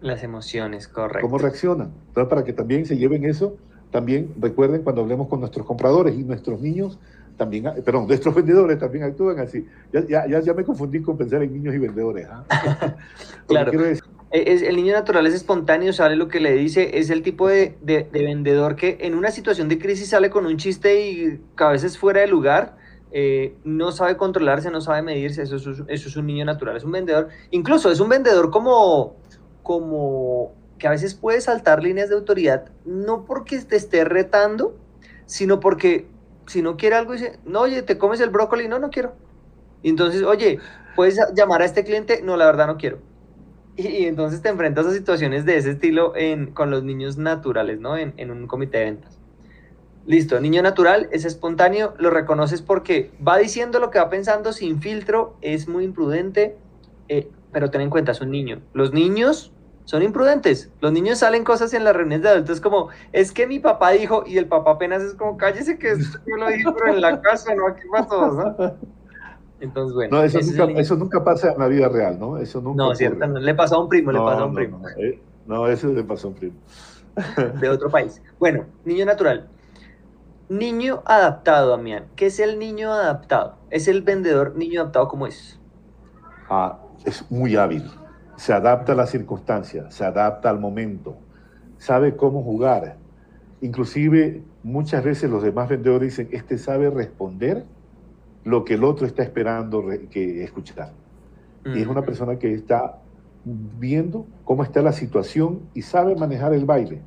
Las 0.02 0.24
emociones, 0.24 0.88
correcto. 0.88 1.22
¿Cómo 1.22 1.38
reaccionan? 1.38 1.92
Entonces, 2.08 2.30
para 2.30 2.44
que 2.44 2.54
también 2.54 2.86
se 2.86 2.98
lleven 2.98 3.26
eso, 3.26 3.58
también 3.92 4.34
recuerden 4.40 4.84
cuando 4.84 5.02
hablemos 5.02 5.28
con 5.28 5.40
nuestros 5.40 5.66
compradores 5.66 6.16
y 6.16 6.24
nuestros 6.24 6.62
niños, 6.62 7.00
también, 7.38 7.66
perdón, 7.84 8.08
nuestros 8.08 8.36
vendedores 8.36 8.78
también 8.78 9.06
actúan 9.06 9.40
así. 9.40 9.66
Ya, 9.92 10.28
ya, 10.28 10.40
ya, 10.40 10.54
me 10.54 10.64
confundí 10.64 11.02
con 11.02 11.18
pensar 11.18 11.42
en 11.42 11.54
niños 11.54 11.74
y 11.74 11.78
vendedores. 11.78 12.28
¿ah? 12.30 12.44
claro. 13.48 13.72
E, 14.32 14.54
es, 14.54 14.62
el 14.62 14.76
niño 14.76 14.94
natural 14.94 15.26
es 15.26 15.34
espontáneo, 15.34 15.92
sale 15.92 16.16
lo 16.16 16.28
que 16.28 16.40
le 16.40 16.54
dice, 16.54 17.00
es 17.00 17.10
el 17.10 17.24
tipo 17.24 17.48
de, 17.48 17.76
de, 17.82 18.08
vendedor 18.12 18.76
que 18.76 18.98
en 19.02 19.16
una 19.16 19.32
situación 19.32 19.70
de 19.70 19.80
crisis 19.80 20.10
sale 20.10 20.30
con 20.30 20.46
un 20.46 20.58
chiste 20.58 21.10
y 21.10 21.42
a 21.58 21.70
veces 21.70 21.98
fuera 21.98 22.22
de 22.22 22.28
lugar, 22.28 22.78
eh, 23.12 23.56
no 23.64 23.92
sabe 23.92 24.18
controlarse, 24.18 24.70
no 24.70 24.82
sabe 24.82 25.02
medirse, 25.02 25.42
eso 25.42 25.56
es, 25.56 25.66
eso 25.66 26.10
es 26.10 26.16
un 26.16 26.28
niño 26.28 26.46
natural, 26.46 26.78
es 26.78 26.84
un 26.84 26.92
vendedor, 26.92 27.30
incluso 27.50 27.90
es 27.90 28.00
un 28.00 28.10
vendedor 28.10 28.52
como, 28.52 29.16
como 29.70 30.56
que 30.80 30.88
a 30.88 30.90
veces 30.90 31.14
puede 31.14 31.42
saltar 31.42 31.84
líneas 31.84 32.10
de 32.10 32.16
autoridad, 32.16 32.72
no 32.86 33.26
porque 33.26 33.60
te 33.60 33.76
esté 33.76 34.04
retando, 34.04 34.76
sino 35.28 35.60
porque 35.60 36.08
si 36.48 36.64
no 36.64 36.76
quiere 36.76 36.96
algo, 36.96 37.14
dice, 37.14 37.38
no, 37.46 37.62
oye, 37.62 37.84
¿te 37.84 38.00
comes 38.00 38.20
el 38.20 38.32
brócoli? 38.32 38.68
No, 38.68 38.80
no 38.80 38.90
quiero. 38.90 39.14
Y 39.84 39.90
entonces, 39.90 40.24
oye, 40.24 40.58
¿puedes 40.96 41.20
llamar 41.36 41.62
a 41.62 41.66
este 41.66 41.84
cliente? 41.84 42.24
No, 42.24 42.36
la 42.36 42.48
verdad 42.48 42.66
no 42.66 42.78
quiero. 42.78 42.98
Y, 43.76 44.06
entonces 44.06 44.42
te 44.42 44.50
enfrentas 44.50 44.88
a 44.88 44.92
situaciones 44.92 45.46
de 45.46 45.58
ese 45.58 45.70
estilo 45.70 46.16
en, 46.16 46.48
con 46.52 46.72
los 46.72 46.84
niños 46.84 47.20
naturales, 47.20 47.80
¿no? 47.80 47.96
En, 47.96 48.16
en, 48.18 48.32
un 48.32 48.48
comité 48.48 48.80
de 48.80 48.86
ventas. 48.86 49.20
Listo, 50.08 50.40
niño 50.40 50.64
natural 50.64 51.10
es 51.12 51.26
espontáneo, 51.26 51.94
lo 52.00 52.10
reconoces 52.10 52.64
porque 52.64 53.12
va 53.26 53.38
diciendo 53.38 53.78
lo 53.78 53.92
que 53.92 54.00
va 54.00 54.10
pensando 54.10 54.52
sin 54.52 54.82
filtro, 54.82 55.38
es 55.42 55.68
muy 55.68 55.84
imprudente, 55.84 56.58
eh, 57.08 57.30
pero 57.52 57.70
ten 57.70 57.82
en 57.82 57.92
cuenta, 57.92 58.14
es 58.14 58.22
un 58.22 58.32
niño. 58.32 58.64
Los 58.74 58.94
niños 58.94 59.54
son 59.90 60.04
imprudentes. 60.04 60.70
Los 60.82 60.92
niños 60.92 61.18
salen 61.18 61.44
cosas 61.44 61.74
en 61.74 61.84
las 61.84 61.96
reuniones 61.96 62.22
de 62.22 62.30
adultos 62.30 62.62
como, 62.62 62.90
es 63.12 63.32
que 63.32 63.48
mi 63.48 63.58
papá 63.58 63.90
dijo, 63.90 64.24
y 64.24 64.38
el 64.38 64.46
papá 64.46 64.74
apenas 64.74 65.02
es 65.02 65.16
como, 65.16 65.36
cállese 65.36 65.80
que 65.80 65.96
yo 65.98 66.38
lo 66.38 66.48
dije, 66.48 66.66
pero 66.78 66.94
en 66.94 67.02
la 67.02 67.20
casa, 67.20 67.56
no 67.56 67.66
aquí 67.70 67.82
para 67.92 68.06
todos, 68.06 68.36
¿no? 68.36 68.76
Entonces, 69.60 69.96
bueno. 69.96 70.18
No, 70.18 70.24
eso, 70.24 70.96
nunca, 70.96 71.24
pasa 71.24 71.54
en 71.54 71.58
la 71.58 71.68
vida 71.68 71.90
real, 71.90 72.20
¿no? 72.20 72.38
Eso 72.38 72.62
nunca. 72.62 72.84
No, 72.84 72.94
cierto, 72.94 73.26
le 73.26 73.56
pasó 73.56 73.78
a 73.78 73.80
un 73.80 73.90
primo, 73.90 74.12
le 74.12 74.20
pasó 74.20 74.44
a 74.44 74.46
un 74.46 74.54
primo. 74.54 74.80
Eh, 75.00 75.20
no, 75.48 75.66
eso 75.66 75.88
le 75.88 76.04
pasó 76.04 76.28
a 76.28 76.30
un 76.30 76.36
primo. 76.36 76.56
De 77.60 77.68
otro 77.68 77.90
país. 77.90 78.22
Bueno, 78.38 78.66
niño 78.86 79.08
natural. 79.08 79.50
Niño 80.50 81.02
adaptado, 81.04 81.72
Damián. 81.72 82.06
¿Qué 82.16 82.28
es 82.28 82.40
el 82.40 82.60
niño 82.60 82.94
adaptado? 82.94 83.58
¿Es 83.72 83.88
el 83.88 84.04
vendedor 84.04 84.56
niño 84.56 84.82
adaptado 84.82 85.08
como 85.08 85.26
es? 85.26 85.60
Ah, 86.48 86.78
es 87.06 87.26
muy 87.32 87.56
hábil 87.56 87.92
se 88.40 88.54
adapta 88.54 88.94
a 88.94 88.96
las 88.96 89.10
circunstancias, 89.10 89.94
se 89.94 90.06
adapta 90.06 90.50
al 90.50 90.60
momento, 90.60 91.18
sabe 91.78 92.16
cómo 92.16 92.42
jugar. 92.42 92.96
Inclusive 93.60 94.42
muchas 94.64 95.04
veces 95.04 95.30
los 95.30 95.44
demás 95.44 95.68
vendedores 95.68 96.16
dicen, 96.16 96.30
este 96.32 96.58
sabe 96.58 96.90
responder 96.90 97.66
lo 98.46 98.64
que 98.64 98.76
el 98.76 98.86
otro 98.86 99.06
está 99.06 99.24
esperando 99.24 99.86
que 100.10 100.42
escuchar. 100.46 100.94
Y 101.66 101.82
es 101.82 101.88
una 101.88 102.04
persona 102.04 102.40
que 102.40 102.54
está 102.54 103.00
viendo 103.44 104.26
cómo 104.46 104.64
está 104.64 104.82
la 104.82 104.94
situación 104.94 105.60
y 105.74 105.82
sabe 105.82 106.16
manejar 106.16 106.54
el 106.54 106.64
baile 106.64 107.02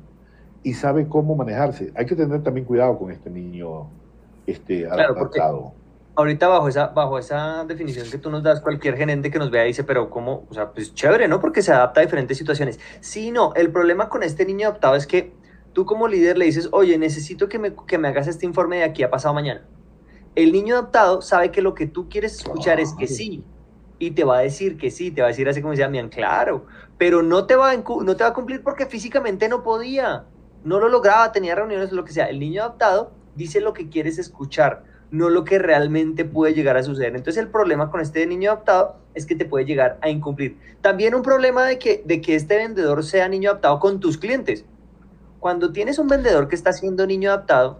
y 0.61 0.75
sabe 0.75 1.07
cómo 1.07 1.35
manejarse. 1.35 1.91
Hay 1.95 2.05
que 2.05 2.15
tener 2.15 2.43
también 2.43 2.67
cuidado 2.67 2.95
con 2.99 3.09
este 3.09 3.31
niño 3.31 3.87
este, 4.45 4.85
adaptado 4.85 5.73
ahorita 6.15 6.47
bajo 6.47 6.67
esa, 6.67 6.87
bajo 6.87 7.17
esa 7.17 7.65
definición 7.65 8.09
que 8.09 8.17
tú 8.17 8.29
nos 8.29 8.43
das, 8.43 8.61
cualquier 8.61 8.95
gerente 8.95 9.31
que 9.31 9.39
nos 9.39 9.51
vea 9.51 9.63
dice, 9.63 9.83
pero 9.83 10.09
¿cómo? 10.09 10.45
O 10.49 10.53
sea, 10.53 10.71
pues 10.71 10.93
chévere, 10.93 11.27
¿no? 11.27 11.39
Porque 11.39 11.61
se 11.61 11.71
adapta 11.71 12.01
a 12.01 12.03
diferentes 12.03 12.37
situaciones. 12.37 12.79
Sí, 12.99 13.31
no, 13.31 13.53
el 13.55 13.71
problema 13.71 14.09
con 14.09 14.23
este 14.23 14.45
niño 14.45 14.67
adaptado 14.67 14.95
es 14.95 15.07
que 15.07 15.33
tú 15.73 15.85
como 15.85 16.07
líder 16.07 16.37
le 16.37 16.45
dices, 16.45 16.69
oye, 16.71 16.97
necesito 16.97 17.49
que 17.49 17.59
me, 17.59 17.73
que 17.87 17.97
me 17.97 18.07
hagas 18.07 18.27
este 18.27 18.45
informe 18.45 18.77
de 18.77 18.83
aquí 18.83 19.03
a 19.03 19.09
pasado 19.09 19.33
mañana. 19.33 19.65
El 20.35 20.51
niño 20.51 20.75
adaptado 20.75 21.21
sabe 21.21 21.51
que 21.51 21.61
lo 21.61 21.73
que 21.73 21.87
tú 21.87 22.09
quieres 22.09 22.35
escuchar 22.35 22.79
es 22.79 22.93
que 22.93 23.07
sí. 23.07 23.43
Y 23.99 24.11
te 24.11 24.23
va 24.23 24.39
a 24.39 24.41
decir 24.41 24.77
que 24.77 24.91
sí, 24.91 25.11
te 25.11 25.21
va 25.21 25.27
a 25.27 25.29
decir 25.29 25.47
así 25.47 25.61
como 25.61 25.71
decía 25.71 25.87
Mian, 25.87 26.09
claro, 26.09 26.65
pero 26.97 27.21
no 27.21 27.45
te, 27.45 27.55
va 27.55 27.71
a, 27.71 27.77
no 27.77 28.15
te 28.15 28.23
va 28.23 28.31
a 28.31 28.33
cumplir 28.33 28.63
porque 28.63 28.85
físicamente 28.85 29.47
no 29.47 29.63
podía, 29.63 30.25
no 30.63 30.79
lo 30.79 30.89
lograba, 30.89 31.31
tenía 31.31 31.55
reuniones, 31.55 31.91
lo 31.91 32.03
que 32.03 32.11
sea. 32.11 32.25
El 32.25 32.39
niño 32.39 32.63
adaptado 32.63 33.13
dice 33.35 33.61
lo 33.61 33.73
que 33.73 33.89
quieres 33.89 34.17
escuchar 34.17 34.83
no 35.13 35.29
lo 35.29 35.43
que 35.43 35.59
realmente 35.59 36.25
puede 36.25 36.55
llegar 36.55 36.75
a 36.75 36.81
suceder. 36.81 37.15
Entonces 37.15 37.37
el 37.37 37.47
problema 37.47 37.91
con 37.91 38.01
este 38.01 38.25
niño 38.25 38.49
adaptado 38.49 38.95
es 39.13 39.27
que 39.27 39.35
te 39.35 39.45
puede 39.45 39.63
llegar 39.63 39.99
a 40.01 40.09
incumplir. 40.09 40.57
También 40.81 41.13
un 41.13 41.21
problema 41.21 41.67
de 41.67 41.77
que, 41.77 42.01
de 42.03 42.19
que 42.19 42.33
este 42.33 42.57
vendedor 42.57 43.03
sea 43.03 43.29
niño 43.29 43.51
adaptado 43.51 43.79
con 43.79 43.99
tus 43.99 44.17
clientes. 44.17 44.65
Cuando 45.39 45.71
tienes 45.71 45.99
un 45.99 46.07
vendedor 46.07 46.47
que 46.47 46.55
está 46.55 46.73
siendo 46.73 47.05
niño 47.05 47.29
adaptado, 47.29 47.79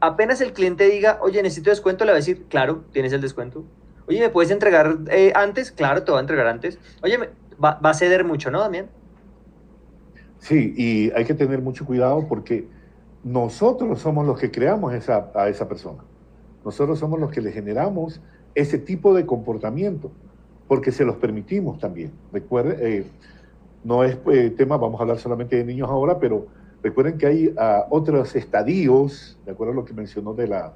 apenas 0.00 0.42
el 0.42 0.52
cliente 0.52 0.86
diga, 0.86 1.18
oye, 1.22 1.42
necesito 1.42 1.70
descuento, 1.70 2.04
le 2.04 2.10
va 2.10 2.16
a 2.16 2.20
decir, 2.20 2.44
claro, 2.50 2.84
tienes 2.92 3.14
el 3.14 3.22
descuento. 3.22 3.64
Oye, 4.06 4.20
¿me 4.20 4.28
puedes 4.28 4.50
entregar 4.50 4.98
eh, 5.08 5.32
antes? 5.34 5.72
Claro, 5.72 6.02
te 6.02 6.12
va 6.12 6.18
a 6.18 6.20
entregar 6.20 6.46
antes. 6.46 6.78
Oye, 7.02 7.18
va, 7.64 7.78
a 7.82 7.94
ceder 7.94 8.22
mucho, 8.24 8.50
¿no, 8.50 8.60
Damián? 8.60 8.90
Sí, 10.40 10.74
y 10.76 11.10
hay 11.12 11.24
que 11.24 11.32
tener 11.32 11.62
mucho 11.62 11.86
cuidado 11.86 12.26
porque 12.28 12.68
nosotros 13.24 13.98
somos 13.98 14.26
los 14.26 14.38
que 14.38 14.50
creamos 14.50 14.92
a 15.08 15.48
esa 15.48 15.66
persona. 15.66 16.02
Nosotros 16.66 16.98
somos 16.98 17.20
los 17.20 17.30
que 17.30 17.40
le 17.40 17.52
generamos 17.52 18.20
ese 18.56 18.76
tipo 18.78 19.14
de 19.14 19.24
comportamiento, 19.24 20.10
porque 20.66 20.90
se 20.90 21.04
los 21.04 21.14
permitimos 21.14 21.78
también. 21.78 22.10
Recuerden, 22.32 22.76
eh, 22.80 23.06
no 23.84 24.02
es 24.02 24.18
eh, 24.32 24.50
tema, 24.50 24.76
vamos 24.76 24.98
a 24.98 25.04
hablar 25.04 25.18
solamente 25.18 25.54
de 25.54 25.64
niños 25.64 25.88
ahora, 25.88 26.18
pero 26.18 26.48
recuerden 26.82 27.18
que 27.18 27.26
hay 27.28 27.54
ah, 27.56 27.86
otros 27.88 28.34
estadios, 28.34 29.38
de 29.46 29.52
acuerdo 29.52 29.74
a 29.74 29.76
lo 29.76 29.84
que 29.84 29.94
mencionó 29.94 30.34
de 30.34 30.48
la, 30.48 30.74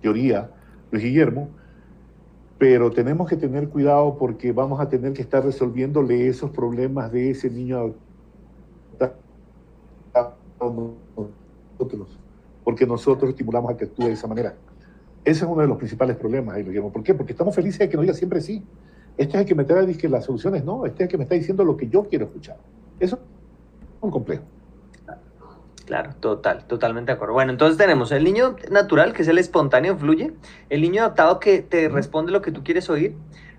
teoría 0.00 0.50
Luis 0.90 1.04
Guillermo, 1.04 1.48
pero 2.58 2.90
tenemos 2.90 3.28
que 3.28 3.36
tener 3.36 3.68
cuidado 3.68 4.18
porque 4.18 4.50
vamos 4.50 4.80
a 4.80 4.88
tener 4.88 5.12
que 5.12 5.22
estar 5.22 5.44
resolviéndole 5.44 6.26
esos 6.26 6.50
problemas 6.50 7.12
de 7.12 7.30
ese 7.30 7.48
niño 7.48 7.94
nosotros, 11.78 12.18
porque 12.64 12.84
nosotros 12.84 13.30
estimulamos 13.30 13.70
a 13.72 13.76
que 13.76 13.84
actúe 13.84 14.06
de 14.06 14.12
esa 14.14 14.26
manera. 14.26 14.56
Ese 15.24 15.44
es 15.44 15.50
uno 15.50 15.62
de 15.62 15.68
los 15.68 15.76
principales 15.76 16.16
problemas, 16.16 16.58
¿Por 16.92 17.02
qué? 17.02 17.14
Porque 17.14 17.32
estamos 17.32 17.54
felices 17.54 17.78
de 17.78 17.88
que 17.88 17.96
nos 17.96 18.02
diga 18.02 18.14
siempre 18.14 18.40
sí. 18.40 18.62
Este 19.16 19.36
es 19.36 19.42
el 19.42 19.46
que 19.46 19.54
me 19.54 19.64
trae 19.64 19.96
que 19.96 20.08
las 20.08 20.24
soluciones 20.24 20.64
no, 20.64 20.86
este 20.86 21.04
es 21.04 21.06
el 21.06 21.10
que 21.10 21.18
me 21.18 21.24
está 21.24 21.34
diciendo 21.34 21.64
lo 21.64 21.76
que 21.76 21.88
yo 21.88 22.04
quiero 22.04 22.24
escuchar. 22.26 22.56
Eso 22.98 23.16
es 23.16 23.22
un 24.00 24.10
complejo. 24.10 24.42
Claro, 25.84 26.14
total, 26.20 26.66
totalmente 26.66 27.12
de 27.12 27.16
acuerdo. 27.16 27.34
Bueno, 27.34 27.52
entonces 27.52 27.76
tenemos 27.76 28.12
el 28.12 28.24
niño 28.24 28.56
natural, 28.70 29.12
que 29.12 29.22
es 29.22 29.28
el 29.28 29.38
espontáneo, 29.38 29.96
fluye, 29.96 30.32
el 30.70 30.80
niño 30.80 31.02
adaptado 31.02 31.38
que 31.38 31.60
te 31.60 31.88
responde 31.88 32.32
lo 32.32 32.40
que 32.40 32.52
tú 32.52 32.62
quieres 32.64 32.88
oír. 32.88 33.16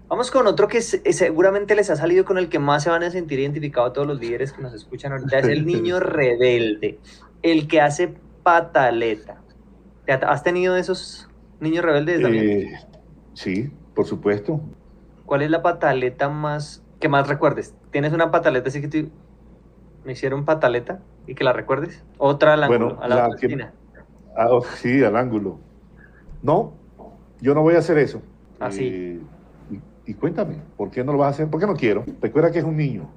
Vamos 0.08 0.32
con 0.32 0.48
otro 0.48 0.68
que 0.68 0.82
seguramente 0.82 1.76
les 1.76 1.90
ha 1.90 1.96
salido 1.96 2.26
con 2.26 2.38
el 2.38 2.50
que 2.50 2.60
más 2.60 2.84
se 2.84 2.90
van 2.90 3.04
a 3.04 3.12
sentir 3.12 3.40
identificados 3.40 3.94
todos 3.94 4.08
los 4.08 4.20
líderes 4.20 4.54
que 4.54 4.62
nos 4.62 4.74
escuchan 4.74 5.12
ahorita, 5.12 5.40
es 5.40 5.48
el 5.48 5.66
niño 5.68 6.00
rebelde, 6.00 7.00
el 7.42 7.68
que 7.68 7.82
hace 7.82 8.14
pataleta. 8.44 9.42
¿Has 10.08 10.44
tenido 10.44 10.76
esos 10.76 11.30
niños 11.64 11.84
rebeldes 11.84 12.22
también? 12.22 12.50
Eh, 12.50 12.74
sí, 13.34 13.72
por 13.96 14.06
supuesto. 14.06 14.62
¿Cuál 15.26 15.42
es 15.42 15.50
la 15.50 15.62
pataleta 15.62 16.30
más 16.30 16.84
que 17.00 17.10
más 17.10 17.28
recuerdes? 17.28 17.74
¿Tienes 17.92 18.14
una 18.14 18.30
pataleta 18.32 18.70
así 18.70 18.82
que 18.82 18.88
tú 18.88 19.10
me 20.06 20.12
hicieron 20.12 20.46
pataleta 20.46 21.00
y 21.26 21.36
que 21.36 21.44
la 21.44 21.54
recuerdes? 21.54 22.04
Otra 22.18 22.54
al 22.54 22.64
ángulo, 22.64 23.02
a 23.02 23.08
la, 23.08 23.30
ah, 24.38 24.48
oh, 24.52 24.64
sí, 24.64 25.04
al 25.04 25.16
ángulo. 25.16 25.60
No, 26.42 26.74
yo 27.42 27.54
no 27.56 27.62
voy 27.62 27.76
a 27.76 27.80
hacer 27.80 27.98
eso. 27.98 28.22
Así. 28.60 28.88
Eh, 28.88 29.20
y, 30.06 30.14
cuéntame, 30.14 30.58
¿por 30.76 30.92
qué 30.92 31.04
no 31.04 31.14
lo 31.14 31.20
vas 31.20 31.28
a 31.28 31.30
hacer? 31.32 31.50
¿Por 31.50 31.60
qué 31.60 31.66
no 31.66 31.76
quiero? 31.76 32.04
Recuerda 32.22 32.52
que 32.52 32.60
es 32.60 32.66
un 32.66 32.76
niño. 32.76 33.10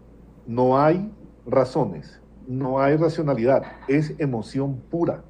No 0.46 0.78
hay 0.78 1.10
razones, 1.44 2.20
no 2.46 2.80
hay 2.80 2.96
racionalidad, 2.96 3.64
es 3.88 4.14
emoción 4.18 4.80
pura. 4.88 5.24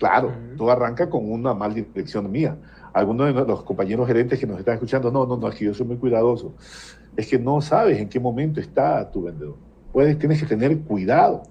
Claro, 0.00 0.32
todo 0.56 0.70
arranca 0.70 1.10
con 1.10 1.30
una 1.30 1.52
mal 1.52 1.74
dirección 1.74 2.30
mía. 2.30 2.56
Algunos 2.94 3.34
de 3.34 3.44
los 3.44 3.62
compañeros 3.64 4.06
gerentes 4.06 4.40
que 4.40 4.46
nos 4.46 4.58
están 4.58 4.72
escuchando, 4.74 5.10
no, 5.10 5.26
no, 5.26 5.36
no, 5.36 5.46
es 5.46 5.56
que 5.56 5.66
yo 5.66 5.74
soy 5.74 5.86
muy 5.86 5.98
cuidadoso. 5.98 6.54
Es 7.18 7.28
que 7.28 7.38
no 7.38 7.60
sabes 7.60 8.00
en 8.00 8.08
qué 8.08 8.18
momento 8.18 8.60
está 8.60 9.10
tu 9.10 9.24
vendedor. 9.24 9.56
Puedes, 9.92 10.18
tienes 10.18 10.40
que 10.40 10.46
tener 10.46 10.78
cuidado. 10.80 11.42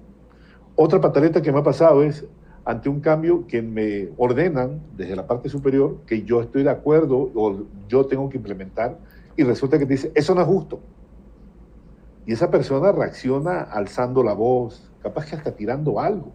Otra 0.75 0.99
pataleta 0.99 1.43
que 1.43 1.51
me 1.51 1.59
ha 1.59 1.63
pasado 1.63 2.01
es 2.01 2.25
ante 2.65 2.89
un 2.89 3.01
cambio 3.01 3.45
que 3.45 3.61
me 3.61 4.09
ordenan 4.17 4.81
desde 4.97 5.15
la 5.15 5.27
parte 5.27 5.47
superior 5.47 5.97
que 6.07 6.23
yo 6.23 6.41
estoy 6.41 6.63
de 6.63 6.71
acuerdo 6.71 7.29
o 7.35 7.65
yo 7.87 8.07
tengo 8.07 8.29
que 8.29 8.37
implementar 8.37 8.97
y 9.37 9.43
resulta 9.43 9.77
que 9.77 9.85
te 9.85 9.93
dice, 9.93 10.11
eso 10.15 10.33
no 10.33 10.41
es 10.41 10.47
justo. 10.47 10.79
Y 12.25 12.33
esa 12.33 12.49
persona 12.49 12.91
reacciona 12.91 13.61
alzando 13.61 14.23
la 14.23 14.33
voz, 14.33 14.91
capaz 15.03 15.27
que 15.27 15.35
hasta 15.35 15.51
tirando 15.51 15.99
algo. 15.99 16.31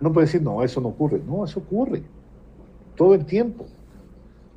Uno 0.00 0.12
puede 0.12 0.26
decir, 0.26 0.42
no, 0.42 0.62
eso 0.62 0.80
no 0.80 0.88
ocurre. 0.88 1.20
No, 1.26 1.44
eso 1.44 1.60
ocurre 1.60 2.02
todo 2.96 3.14
el 3.14 3.24
tiempo. 3.24 3.66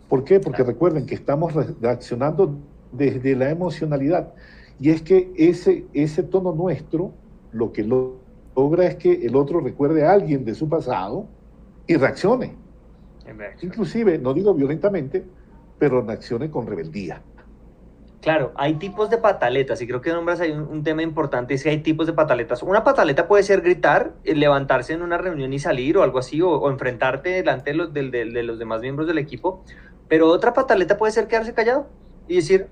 ¿Por 0.10 0.24
qué? 0.24 0.40
Porque 0.40 0.64
recuerden 0.64 1.06
que 1.06 1.16
estamos 1.16 1.54
reaccionando 1.80 2.58
desde 2.92 3.36
la 3.36 3.50
emocionalidad. 3.50 4.34
Y 4.80 4.90
es 4.90 5.02
que 5.02 5.32
ese, 5.38 5.86
ese 5.94 6.24
tono 6.24 6.54
nuestro 6.54 7.12
lo 7.52 7.72
que 7.72 7.84
lo 7.84 8.16
logra 8.56 8.86
es 8.86 8.96
que 8.96 9.26
el 9.26 9.36
otro 9.36 9.60
recuerde 9.60 10.06
a 10.06 10.12
alguien 10.12 10.46
de 10.46 10.54
su 10.56 10.68
pasado 10.68 11.28
y 11.88 11.96
reaccione. 11.96 12.56
Inclusive, 13.62 14.18
no 14.20 14.34
digo 14.34 14.54
violentamente, 14.54 15.24
pero 15.80 16.02
reaccione 16.02 16.52
con 16.52 16.68
rebeldía. 16.68 17.22
Claro, 18.24 18.54
hay 18.56 18.76
tipos 18.76 19.10
de 19.10 19.18
pataletas 19.18 19.82
y 19.82 19.88
creo 19.88 20.00
que 20.00 20.10
nombras 20.14 20.40
ahí 20.40 20.52
un, 20.52 20.82
tema 20.82 21.02
importante, 21.02 21.56
es 21.56 21.62
que 21.62 21.70
hay 21.70 21.80
tipos 21.80 22.08
de 22.08 22.14
pataletas. 22.14 22.64
Una 22.64 22.82
pataleta 22.82 23.28
puede 23.28 23.44
ser 23.44 23.60
gritar, 23.60 24.14
eh, 24.24 24.34
levantarse 24.34 24.94
en 24.94 25.02
una 25.02 25.18
reunión 25.18 25.52
y 25.52 25.60
salir 25.60 25.98
o 25.98 26.04
algo 26.04 26.20
así, 26.20 26.42
o, 26.42 26.70
enfrentarte 26.70 27.30
delante 27.32 27.72
de 27.72 27.76
los, 27.76 27.94
de 27.94 28.44
los 28.44 28.58
demás 28.60 28.80
miembros 28.80 29.10
del 29.10 29.18
equipo, 29.18 29.66
pero 30.08 30.30
otra 30.30 30.54
pataleta 30.54 30.98
puede 30.98 31.12
ser 31.12 31.28
quedarse 31.28 31.54
callado 31.54 31.90
y 32.30 32.38
decir, 32.38 32.68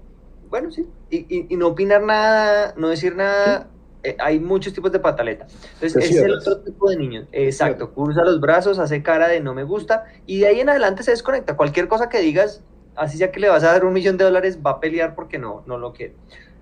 bueno, 0.50 0.72
sí, 0.72 0.88
y, 1.10 1.54
y, 1.54 1.58
no 1.58 1.68
opinar 1.68 2.02
nada, 2.02 2.74
no 2.78 2.88
decir 2.88 3.18
nada, 3.18 3.68
eh, 4.04 4.16
hay 4.20 4.40
muchos 4.40 4.72
tipos 4.72 4.94
de 4.94 5.00
pataleta. 5.00 5.48
Entonces, 5.74 5.98
ese 5.98 6.18
es 6.18 6.24
el 6.24 6.32
otro 6.32 6.62
tipo 6.62 6.90
de 6.90 6.96
niños. 6.96 7.28
Exacto, 7.34 7.94
cruza 7.94 8.24
los 8.24 8.40
brazos, 8.40 8.80
hace 8.80 9.04
cara 9.04 9.28
de 9.28 9.42
no 9.42 9.54
me 9.54 9.66
gusta 9.66 10.06
y 10.26 10.40
de 10.40 10.48
ahí 10.48 10.62
en 10.62 10.70
adelante 10.70 11.04
se 11.04 11.12
desconecta. 11.12 11.58
Cualquier 11.58 11.90
cosa 11.90 12.08
que 12.08 12.20
digas, 12.20 12.64
así 12.96 13.18
sea 13.18 13.32
que 13.32 13.40
le 13.40 13.50
vas 13.50 13.64
a 13.64 13.68
dar 13.68 13.86
un 13.86 13.94
millón 13.94 14.18
de 14.18 14.24
dólares, 14.24 14.60
va 14.66 14.72
a 14.72 14.80
pelear 14.80 15.16
porque 15.16 15.38
no, 15.38 15.64
no 15.66 15.78
lo 15.78 15.94
quiere. 15.94 16.16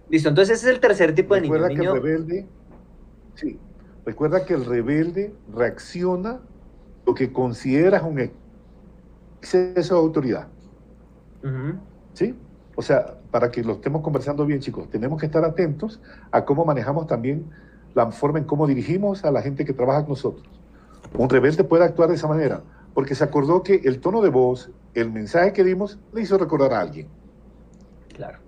Listo, 0.10 0.30
entonces 0.30 0.58
ese 0.58 0.70
es 0.70 0.76
el 0.76 0.82
tercer 0.82 1.14
tipo 1.14 1.36
de 1.36 1.42
niño. 1.42 1.68
Que 1.68 1.74
el 1.74 1.94
rebelde, 1.94 2.48
sí, 3.36 3.60
recuerda 4.06 4.46
que 4.46 4.54
el 4.54 4.66
rebelde 4.66 5.34
reacciona 5.54 6.42
lo 7.06 7.14
que 7.14 7.32
consideras 7.32 8.04
un 8.04 8.32
exceso 9.42 9.96
de 9.96 10.00
autoridad. 10.00 10.48
¿Sí? 12.14 12.36
O 12.76 12.82
sea, 12.82 13.18
para 13.32 13.52
que 13.52 13.64
lo 13.64 13.74
estemos 13.74 14.02
conversando 14.02 14.46
bien, 14.46 14.60
chicos, 14.60 14.90
tenemos 14.90 15.20
que 15.20 15.26
estar 15.26 15.44
atentos 15.46 16.02
a 16.32 16.46
cómo 16.46 16.66
manejamos 16.66 17.08
también 17.08 17.50
la 17.94 18.12
forma 18.12 18.40
en 18.40 18.46
cómo 18.46 18.68
dirigimos 18.68 19.26
a 19.26 19.32
la 19.32 19.42
gente 19.42 19.66
que 19.66 19.74
trabaja 19.74 20.02
con 20.02 20.10
nosotros. 20.10 20.48
Un 21.18 21.30
rebelde 21.30 21.64
puede 21.64 21.84
actuar 21.84 22.10
de 22.10 22.16
esa 22.16 22.28
manera, 22.28 22.62
porque 22.94 23.16
se 23.16 23.24
acordó 23.24 23.64
que 23.64 23.82
el 23.84 24.00
tono 24.00 24.22
de 24.22 24.30
voz, 24.30 24.72
el 24.94 25.12
mensaje 25.12 25.54
que 25.54 25.64
dimos, 25.64 26.00
le 26.14 26.22
hizo 26.22 26.38
recordar 26.38 26.74
a 26.74 26.82
alguien. 26.82 27.08
Claro. 28.16 28.40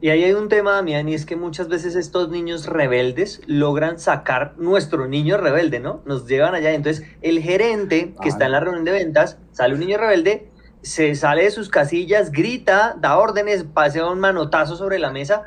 Y 0.00 0.10
ahí 0.10 0.24
hay 0.24 0.32
un 0.32 0.48
tema, 0.48 0.72
Damián, 0.72 1.08
y 1.08 1.14
es 1.14 1.24
que 1.24 1.36
muchas 1.36 1.68
veces 1.68 1.96
estos 1.96 2.28
niños 2.28 2.66
rebeldes 2.66 3.40
logran 3.46 3.98
sacar 3.98 4.54
nuestro 4.58 5.08
niño 5.08 5.38
rebelde, 5.38 5.80
¿no? 5.80 6.02
Nos 6.04 6.26
llevan 6.26 6.54
allá. 6.54 6.72
Entonces, 6.72 7.06
el 7.22 7.40
gerente 7.40 8.14
que 8.20 8.28
está 8.28 8.46
en 8.46 8.52
la 8.52 8.60
reunión 8.60 8.84
de 8.84 8.92
ventas, 8.92 9.38
sale 9.52 9.74
un 9.74 9.80
niño 9.80 9.96
rebelde 9.96 10.50
se 10.86 11.16
sale 11.16 11.42
de 11.42 11.50
sus 11.50 11.68
casillas, 11.68 12.30
grita, 12.30 12.96
da 13.00 13.18
órdenes, 13.18 13.64
pasea 13.64 14.08
un 14.08 14.20
manotazo 14.20 14.76
sobre 14.76 15.00
la 15.00 15.10
mesa. 15.10 15.42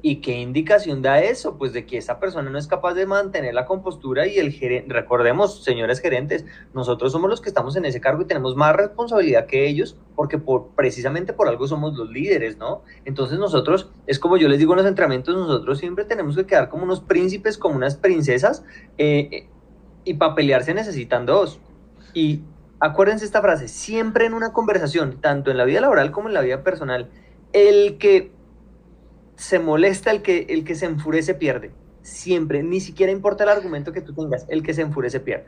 ¿Y 0.00 0.16
qué 0.16 0.38
indicación 0.40 1.02
da 1.02 1.20
eso? 1.20 1.58
Pues 1.58 1.72
de 1.72 1.84
que 1.84 1.98
esa 1.98 2.20
persona 2.20 2.48
no 2.50 2.58
es 2.58 2.68
capaz 2.68 2.94
de 2.94 3.04
mantener 3.04 3.52
la 3.52 3.66
compostura 3.66 4.28
y 4.28 4.38
el 4.38 4.52
gerente, 4.52 4.92
recordemos, 4.92 5.64
señores 5.64 5.98
gerentes, 6.00 6.44
nosotros 6.72 7.10
somos 7.10 7.28
los 7.28 7.40
que 7.40 7.48
estamos 7.48 7.74
en 7.74 7.84
ese 7.84 8.00
cargo 8.00 8.22
y 8.22 8.26
tenemos 8.26 8.54
más 8.54 8.76
responsabilidad 8.76 9.46
que 9.46 9.66
ellos 9.66 9.96
porque 10.14 10.38
por, 10.38 10.68
precisamente 10.76 11.32
por 11.32 11.48
algo 11.48 11.66
somos 11.66 11.96
los 11.96 12.10
líderes, 12.10 12.58
¿no? 12.58 12.82
Entonces 13.04 13.40
nosotros, 13.40 13.90
es 14.06 14.20
como 14.20 14.36
yo 14.36 14.48
les 14.48 14.60
digo 14.60 14.72
en 14.74 14.78
los 14.78 14.86
entrenamientos, 14.86 15.34
nosotros 15.34 15.78
siempre 15.78 16.04
tenemos 16.04 16.36
que 16.36 16.46
quedar 16.46 16.68
como 16.68 16.84
unos 16.84 17.00
príncipes, 17.00 17.58
como 17.58 17.74
unas 17.74 17.96
princesas 17.96 18.64
eh, 18.98 19.28
eh, 19.32 19.48
y 20.04 20.14
para 20.14 20.36
pelear 20.36 20.62
se 20.62 20.74
necesitan 20.74 21.26
dos. 21.26 21.58
Y 22.14 22.42
acuérdense 22.78 23.24
esta 23.24 23.42
frase, 23.42 23.66
siempre 23.66 24.26
en 24.26 24.34
una 24.34 24.52
conversación, 24.52 25.20
tanto 25.20 25.50
en 25.50 25.56
la 25.56 25.64
vida 25.64 25.80
laboral 25.80 26.12
como 26.12 26.28
en 26.28 26.34
la 26.34 26.40
vida 26.40 26.62
personal, 26.62 27.10
el 27.52 27.98
que 27.98 28.37
se 29.38 29.60
molesta, 29.60 30.10
el 30.10 30.20
que, 30.20 30.46
el 30.48 30.64
que 30.64 30.74
se 30.74 30.86
enfurece 30.86 31.32
pierde. 31.32 31.70
Siempre, 32.02 32.64
ni 32.64 32.80
siquiera 32.80 33.12
importa 33.12 33.44
el 33.44 33.50
argumento 33.50 33.92
que 33.92 34.00
tú 34.00 34.12
tengas, 34.12 34.44
el 34.48 34.64
que 34.64 34.74
se 34.74 34.82
enfurece 34.82 35.20
pierde. 35.20 35.46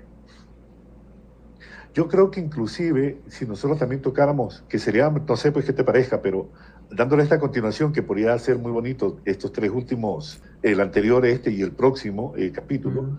Yo 1.92 2.06
creo 2.06 2.30
que 2.30 2.38
inclusive, 2.38 3.20
si 3.26 3.46
nosotros 3.46 3.80
también 3.80 4.00
tocáramos, 4.00 4.62
que 4.68 4.78
sería, 4.78 5.10
no 5.10 5.36
sé 5.36 5.50
pues 5.50 5.64
qué 5.64 5.72
te 5.72 5.82
parezca, 5.82 6.22
pero 6.22 6.48
dándole 6.88 7.24
esta 7.24 7.40
continuación, 7.40 7.92
que 7.92 8.00
podría 8.00 8.38
ser 8.38 8.58
muy 8.58 8.70
bonito, 8.70 9.18
estos 9.24 9.52
tres 9.52 9.72
últimos, 9.72 10.40
el 10.62 10.80
anterior, 10.80 11.26
este 11.26 11.50
y 11.50 11.60
el 11.60 11.72
próximo 11.72 12.32
eh, 12.36 12.52
capítulo, 12.52 13.18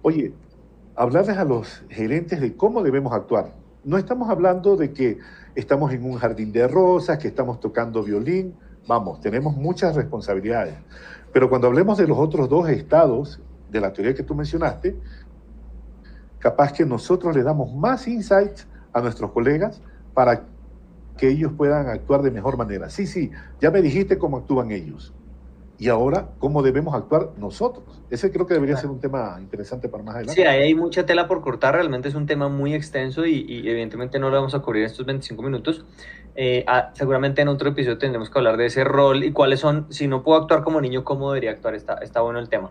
oye, 0.00 0.32
hablarles 0.96 1.36
a 1.36 1.44
los 1.44 1.84
gerentes 1.90 2.40
de 2.40 2.56
cómo 2.56 2.82
debemos 2.82 3.12
actuar. 3.12 3.54
No 3.84 3.98
estamos 3.98 4.30
hablando 4.30 4.78
de 4.78 4.94
que 4.94 5.18
estamos 5.54 5.92
en 5.92 6.04
un 6.06 6.16
jardín 6.16 6.52
de 6.52 6.66
rosas, 6.66 7.18
que 7.18 7.28
estamos 7.28 7.60
tocando 7.60 8.02
violín. 8.02 8.54
Vamos, 8.86 9.20
tenemos 9.20 9.56
muchas 9.56 9.94
responsabilidades. 9.94 10.74
Pero 11.32 11.48
cuando 11.48 11.68
hablemos 11.68 11.98
de 11.98 12.06
los 12.06 12.18
otros 12.18 12.48
dos 12.48 12.68
estados 12.68 13.40
de 13.70 13.80
la 13.80 13.92
teoría 13.92 14.14
que 14.14 14.22
tú 14.22 14.34
mencionaste, 14.34 14.96
capaz 16.38 16.72
que 16.72 16.84
nosotros 16.84 17.36
le 17.36 17.42
damos 17.42 17.72
más 17.72 18.08
insights 18.08 18.66
a 18.92 19.00
nuestros 19.00 19.30
colegas 19.30 19.80
para 20.14 20.44
que 21.16 21.28
ellos 21.28 21.52
puedan 21.56 21.86
actuar 21.88 22.22
de 22.22 22.30
mejor 22.30 22.56
manera. 22.56 22.88
Sí, 22.88 23.06
sí, 23.06 23.30
ya 23.60 23.70
me 23.70 23.82
dijiste 23.82 24.18
cómo 24.18 24.38
actúan 24.38 24.70
ellos 24.70 25.12
y 25.80 25.88
ahora 25.88 26.28
cómo 26.38 26.62
debemos 26.62 26.94
actuar 26.94 27.30
nosotros. 27.38 28.02
Ese 28.10 28.30
creo 28.30 28.46
que 28.46 28.52
debería 28.52 28.76
ser 28.76 28.90
un 28.90 29.00
tema 29.00 29.38
interesante 29.40 29.88
para 29.88 30.02
más 30.02 30.16
adelante. 30.16 30.40
Sí, 30.40 30.46
ahí 30.46 30.62
hay 30.62 30.74
mucha 30.74 31.06
tela 31.06 31.26
por 31.26 31.40
cortar, 31.40 31.74
realmente 31.74 32.08
es 32.08 32.14
un 32.14 32.26
tema 32.26 32.48
muy 32.48 32.74
extenso 32.74 33.24
y, 33.24 33.66
evidentemente 33.66 34.18
no 34.18 34.28
lo 34.28 34.36
vamos 34.36 34.54
a 34.54 34.60
cubrir 34.60 34.82
en 34.82 34.90
estos 34.90 35.06
25 35.06 35.42
minutos. 35.42 35.86
Eh, 36.42 36.64
ah, 36.66 36.90
seguramente 36.94 37.42
en 37.42 37.48
otro 37.48 37.68
episodio 37.68 37.98
tendremos 37.98 38.30
que 38.30 38.38
hablar 38.38 38.56
de 38.56 38.64
ese 38.64 38.82
rol 38.82 39.24
y 39.24 39.30
cuáles 39.30 39.60
son, 39.60 39.84
si 39.90 40.08
no 40.08 40.22
puedo 40.22 40.40
actuar 40.40 40.62
como 40.62 40.80
niño, 40.80 41.04
cómo 41.04 41.30
debería 41.30 41.50
actuar, 41.50 41.74
está, 41.74 41.98
está 41.98 42.22
bueno 42.22 42.38
el 42.38 42.48
tema. 42.48 42.70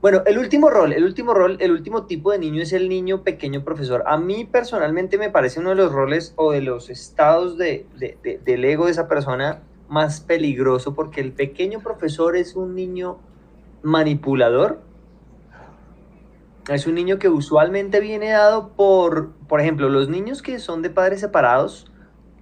Bueno, 0.00 0.22
el 0.24 0.38
último 0.38 0.70
rol, 0.70 0.92
el 0.92 1.02
último 1.02 1.34
rol, 1.34 1.56
el 1.58 1.72
último 1.72 2.04
tipo 2.04 2.30
de 2.30 2.38
niño 2.38 2.62
es 2.62 2.72
el 2.72 2.88
niño 2.88 3.24
pequeño 3.24 3.64
profesor. 3.64 4.04
A 4.06 4.18
mí 4.18 4.44
personalmente 4.44 5.18
me 5.18 5.30
parece 5.30 5.58
uno 5.58 5.70
de 5.70 5.74
los 5.74 5.90
roles 5.90 6.32
o 6.36 6.52
de 6.52 6.62
los 6.62 6.90
estados 6.90 7.58
de, 7.58 7.86
de, 7.98 8.40
del 8.44 8.64
ego 8.64 8.84
de 8.84 8.92
esa 8.92 9.08
persona 9.08 9.62
más 9.88 10.20
peligroso 10.20 10.94
porque 10.94 11.20
el 11.20 11.32
pequeño 11.32 11.80
profesor 11.80 12.36
es 12.36 12.54
un 12.54 12.76
niño 12.76 13.18
manipulador 13.82 14.80
es 16.68 16.86
un 16.86 16.94
niño 16.94 17.18
que 17.18 17.28
usualmente 17.28 17.98
viene 17.98 18.28
dado 18.28 18.68
por, 18.76 19.32
por 19.48 19.60
ejemplo, 19.60 19.88
los 19.88 20.08
niños 20.08 20.40
que 20.40 20.60
son 20.60 20.82
de 20.82 20.90
padres 20.90 21.18
separados 21.18 21.90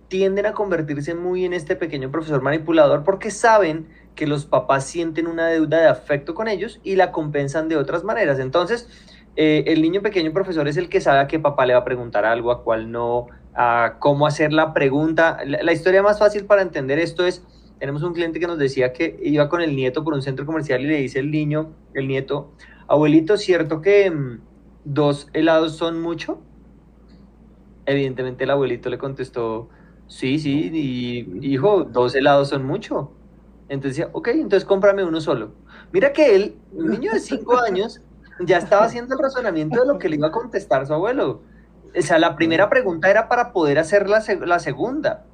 tienden 0.09 0.47
a 0.47 0.53
convertirse 0.53 1.14
muy 1.14 1.45
en 1.45 1.53
este 1.53 1.77
pequeño 1.77 2.11
profesor 2.11 2.42
manipulador 2.42 3.05
porque 3.05 3.31
saben 3.31 3.88
que 4.14 4.27
los 4.27 4.47
papás 4.47 4.85
sienten 4.85 5.27
una 5.27 5.47
deuda 5.49 5.81
de 5.81 5.88
afecto 5.88 6.35
con 6.35 6.49
ellos 6.49 6.81
y 6.83 6.97
la 6.97 7.12
compensan 7.12 7.69
de 7.69 7.77
otras 7.77 8.05
maneras. 8.05 8.38
Entonces, 8.38 8.88
eh, 9.37 9.64
el 9.66 9.83
niño 9.83 10.01
pequeño 10.01 10.33
profesor 10.33 10.66
es 10.66 10.77
el 10.79 10.88
que 10.88 11.01
sabe 11.01 11.19
a 11.19 11.27
qué 11.27 11.38
papá 11.38 11.66
le 11.66 11.75
va 11.75 11.81
a 11.81 11.85
preguntar 11.85 12.25
algo, 12.25 12.51
a 12.51 12.64
cuál 12.64 12.90
no, 12.90 13.27
a 13.55 13.97
cómo 13.99 14.27
hacer 14.27 14.53
la 14.53 14.73
pregunta. 14.73 15.38
La, 15.45 15.73
historia 15.73 16.03
más 16.03 16.19
fácil 16.19 16.47
para 16.47 16.62
entender 16.62 16.99
esto 16.99 17.27
es, 17.27 17.45
tenemos 17.79 18.03
un 18.03 18.14
cliente 18.14 18.40
que 18.40 18.47
nos 18.47 18.59
decía 18.59 18.95
que 18.95 19.19
iba 19.23 19.49
con 19.51 19.61
el 19.61 19.77
nieto 19.77 20.03
por 20.03 20.14
un 20.14 20.23
centro 20.23 20.47
comercial 20.47 20.81
y 20.81 20.87
le 20.87 20.97
dice 20.97 21.19
el 21.19 21.31
niño, 21.31 21.75
el 21.92 22.09
nieto, 22.09 22.53
abuelito, 22.88 23.37
¿cierto 23.37 23.83
que 23.83 24.11
mm, 24.11 24.40
dos 24.85 25.29
helados 25.35 25.77
son 25.77 26.01
mucho? 26.01 26.40
Evidentemente 27.85 28.45
el 28.45 28.51
abuelito 28.51 28.88
le 28.88 28.97
contestó, 28.97 29.69
sí, 30.09 30.38
sí, 30.38 30.71
y 30.73 31.53
hijo, 31.53 31.85
dos 31.85 32.14
helados 32.14 32.49
son 32.49 32.64
mucho. 32.64 33.12
Entonces 33.69 33.97
decía, 33.97 34.11
ok, 34.12 34.29
entonces 34.29 34.64
cómprame 34.64 35.05
uno 35.05 35.21
solo. 35.21 35.53
Mira 35.92 36.12
que 36.12 36.35
él, 36.35 36.57
un 36.73 36.90
niño 36.90 37.12
de 37.12 37.21
cinco 37.21 37.59
años, 37.59 38.01
ya 38.40 38.59
estaba 38.59 38.85
haciendo 38.85 39.14
el 39.14 39.21
razonamiento 39.21 39.81
de 39.81 39.87
lo 39.87 39.99
que 39.99 40.09
le 40.09 40.16
iba 40.16 40.29
a 40.29 40.33
contestar 40.33 40.87
su 40.87 40.92
abuelo. 40.92 41.42
O 41.97 42.03
sea, 42.03 42.19
la 42.19 42.37
primera 42.37 42.69
pregunta 42.69 43.11
era 43.11 43.29
para 43.29 43.53
poder 43.53 43.79
hacer 43.79 44.09
la, 44.09 44.23
la 44.45 44.59
segunda. 44.59 45.25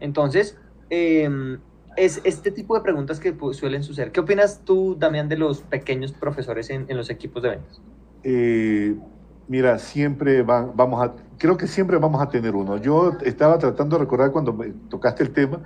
Entonces, 0.00 0.56
em, 0.90 1.58
es 1.96 2.20
este 2.22 2.52
tipo 2.52 2.76
de 2.76 2.82
preguntas 2.82 3.18
que 3.18 3.32
pues, 3.32 3.56
suelen 3.56 3.82
suceder. 3.82 4.12
¿Qué 4.12 4.20
opinas 4.20 4.62
tú, 4.64 4.94
Damián, 4.96 5.28
de 5.28 5.36
los 5.36 5.62
pequeños 5.62 6.12
profesores 6.12 6.70
en, 6.70 6.86
en 6.88 6.96
los 6.96 7.10
equipos 7.10 7.42
de 7.42 7.48
ventas? 7.50 7.82
Eh, 8.22 8.96
mira, 9.48 9.78
siempre 9.78 10.42
van, 10.42 10.72
vamos 10.76 11.02
a, 11.02 11.14
creo 11.38 11.56
que 11.56 11.66
siempre 11.66 11.96
vamos 11.96 12.20
a 12.22 12.28
tener 12.28 12.54
uno. 12.54 12.76
Yo 12.76 13.12
estaba 13.24 13.58
tratando 13.58 13.96
de 13.96 14.04
recordar 14.04 14.30
cuando 14.30 14.52
me 14.52 14.68
tocaste 14.88 15.22
el 15.22 15.30
tema, 15.30 15.60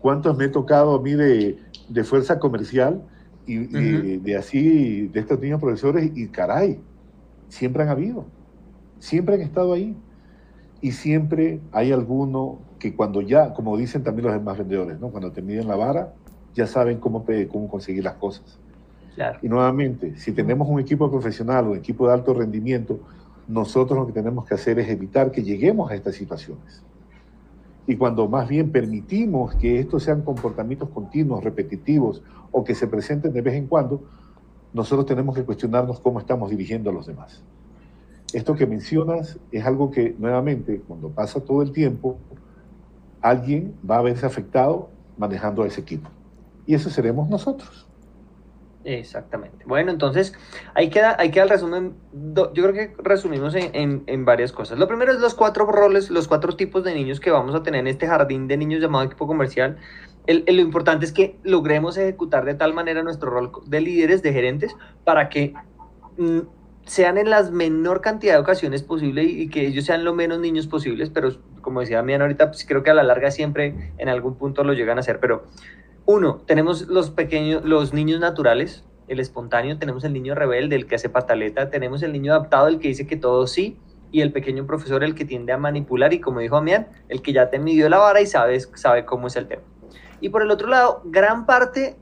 cuántos 0.00 0.36
me 0.36 0.46
he 0.46 0.48
tocado 0.48 0.96
a 0.96 1.02
mí 1.02 1.12
de, 1.12 1.58
de 1.88 2.04
fuerza 2.04 2.38
comercial 2.38 3.02
y, 3.46 3.58
de, 4.18 4.36
así, 4.36 5.08
de 5.08 5.20
estos 5.20 5.38
niños 5.40 5.60
profesores, 5.60 6.10
y 6.14 6.26
caray, 6.28 6.80
siempre 7.48 7.84
han 7.84 7.90
habido, 7.90 8.24
siempre 8.98 9.36
han 9.36 9.42
estado 9.42 9.72
ahí. 9.72 9.94
Y 10.82 10.92
siempre 10.92 11.60
hay 11.72 11.90
alguno 11.90 12.58
que 12.78 12.94
cuando 12.94 13.22
ya, 13.22 13.54
como 13.54 13.76
dicen 13.76 14.04
también 14.04 14.26
los 14.26 14.34
demás 14.34 14.58
vendedores, 14.58 15.00
¿no? 15.00 15.08
cuando 15.08 15.32
te 15.32 15.40
miden 15.42 15.68
la 15.68 15.76
vara, 15.76 16.12
ya 16.54 16.66
saben 16.66 16.98
cómo, 16.98 17.24
cómo 17.50 17.68
conseguir 17.68 18.04
las 18.04 18.14
cosas. 18.14 18.58
Y 19.40 19.48
nuevamente, 19.48 20.16
si 20.16 20.32
tenemos 20.32 20.68
un 20.68 20.78
equipo 20.78 21.10
profesional 21.10 21.66
o 21.66 21.70
un 21.70 21.78
equipo 21.78 22.06
de 22.06 22.14
alto 22.14 22.34
rendimiento, 22.34 23.00
nosotros 23.48 23.98
lo 23.98 24.06
que 24.06 24.12
tenemos 24.12 24.44
que 24.44 24.54
hacer 24.54 24.78
es 24.78 24.88
evitar 24.88 25.30
que 25.30 25.42
lleguemos 25.42 25.90
a 25.90 25.94
estas 25.94 26.14
situaciones. 26.14 26.82
Y 27.86 27.96
cuando 27.96 28.28
más 28.28 28.48
bien 28.48 28.72
permitimos 28.72 29.54
que 29.54 29.78
estos 29.78 30.02
sean 30.02 30.22
comportamientos 30.22 30.88
continuos, 30.88 31.44
repetitivos 31.44 32.22
o 32.50 32.64
que 32.64 32.74
se 32.74 32.88
presenten 32.88 33.32
de 33.32 33.42
vez 33.42 33.54
en 33.54 33.66
cuando, 33.68 34.02
nosotros 34.72 35.06
tenemos 35.06 35.34
que 35.34 35.44
cuestionarnos 35.44 36.00
cómo 36.00 36.18
estamos 36.18 36.50
dirigiendo 36.50 36.90
a 36.90 36.92
los 36.92 37.06
demás. 37.06 37.42
Esto 38.32 38.54
que 38.56 38.66
mencionas 38.66 39.38
es 39.52 39.64
algo 39.64 39.90
que 39.90 40.16
nuevamente, 40.18 40.82
cuando 40.86 41.10
pasa 41.10 41.40
todo 41.40 41.62
el 41.62 41.70
tiempo, 41.70 42.18
alguien 43.20 43.74
va 43.88 43.98
a 43.98 44.02
verse 44.02 44.26
afectado 44.26 44.90
manejando 45.16 45.62
a 45.62 45.66
ese 45.68 45.80
equipo. 45.80 46.10
Y 46.66 46.74
eso 46.74 46.90
seremos 46.90 47.28
nosotros. 47.30 47.86
Exactamente. 48.86 49.64
Bueno, 49.66 49.90
entonces 49.90 50.32
ahí 50.74 50.90
queda, 50.90 51.16
ahí 51.18 51.32
queda 51.32 51.42
el 51.42 51.50
resumen. 51.50 51.96
Yo 52.12 52.52
creo 52.52 52.72
que 52.72 52.94
resumimos 53.02 53.56
en, 53.56 54.24
varias 54.24 54.52
cosas. 54.52 54.78
Lo 54.78 54.86
primero 54.86 55.10
es 55.10 55.18
los 55.18 55.34
cuatro 55.34 55.66
roles, 55.66 56.08
los 56.08 56.28
cuatro 56.28 56.54
tipos 56.54 56.84
de 56.84 56.94
niños 56.94 57.18
que 57.18 57.32
vamos 57.32 57.56
a 57.56 57.64
tener 57.64 57.80
en 57.80 57.88
este 57.88 58.06
jardín 58.06 58.46
de 58.46 58.56
niños 58.56 58.80
llamado 58.80 59.04
equipo 59.04 59.26
comercial. 59.26 59.76
lo 60.28 60.60
importante 60.60 61.04
es 61.04 61.12
que 61.12 61.36
logremos 61.42 61.98
ejecutar 61.98 62.44
de 62.44 62.54
tal 62.54 62.74
manera 62.74 63.02
nuestro 63.02 63.28
rol 63.28 63.50
de 63.66 63.80
líderes, 63.80 64.22
de 64.22 64.32
gerentes, 64.32 64.76
para 65.02 65.30
que 65.30 65.52
mm, 66.16 66.42
sean 66.84 67.18
en 67.18 67.28
la 67.28 67.42
menor 67.42 68.00
cantidad 68.00 68.34
de 68.34 68.40
ocasiones 68.40 68.84
posible 68.84 69.24
y, 69.24 69.48
que 69.48 69.66
ellos 69.66 69.84
sean 69.84 70.04
lo 70.04 70.14
menos 70.14 70.38
niños 70.38 70.68
posibles, 70.68 71.10
pero 71.10 71.30
como 71.60 71.80
decía 71.80 72.04
Mian 72.04 72.22
ahorita, 72.22 72.52
pues 72.52 72.64
creo 72.64 72.84
que 72.84 72.90
a 72.90 72.94
la 72.94 73.02
larga 73.02 73.32
siempre 73.32 73.92
en 73.98 74.08
algún 74.08 74.36
punto 74.36 74.62
lo 74.62 74.74
llegan 74.74 74.98
a 74.98 75.00
hacer, 75.00 75.18
pero 75.18 75.46
uno, 76.06 76.40
tenemos 76.46 76.86
los 76.86 77.10
pequeños, 77.10 77.64
los 77.64 77.92
niños 77.92 78.20
naturales, 78.20 78.84
el 79.08 79.20
espontáneo, 79.20 79.78
tenemos 79.78 80.04
el 80.04 80.12
niño 80.12 80.34
rebelde, 80.34 80.76
el 80.76 80.86
que 80.86 80.94
hace 80.94 81.08
pataleta, 81.08 81.68
tenemos 81.68 82.02
el 82.02 82.12
niño 82.12 82.32
adaptado, 82.32 82.68
el 82.68 82.78
que 82.78 82.88
dice 82.88 83.06
que 83.06 83.16
todo 83.16 83.46
sí, 83.46 83.76
y 84.12 84.20
el 84.20 84.32
pequeño 84.32 84.66
profesor, 84.66 85.02
el 85.02 85.14
que 85.14 85.24
tiende 85.24 85.52
a 85.52 85.58
manipular, 85.58 86.14
y 86.14 86.20
como 86.20 86.40
dijo 86.40 86.56
Amián, 86.56 86.88
el 87.08 87.22
que 87.22 87.32
ya 87.32 87.50
te 87.50 87.58
midió 87.58 87.88
la 87.88 87.98
vara 87.98 88.20
y 88.20 88.26
sabe, 88.26 88.58
sabe 88.60 89.04
cómo 89.04 89.26
es 89.26 89.36
el 89.36 89.48
tema. 89.48 89.62
Y 90.20 90.28
por 90.28 90.42
el 90.42 90.50
otro 90.50 90.68
lado, 90.68 91.02
gran 91.04 91.44
parte 91.44 91.96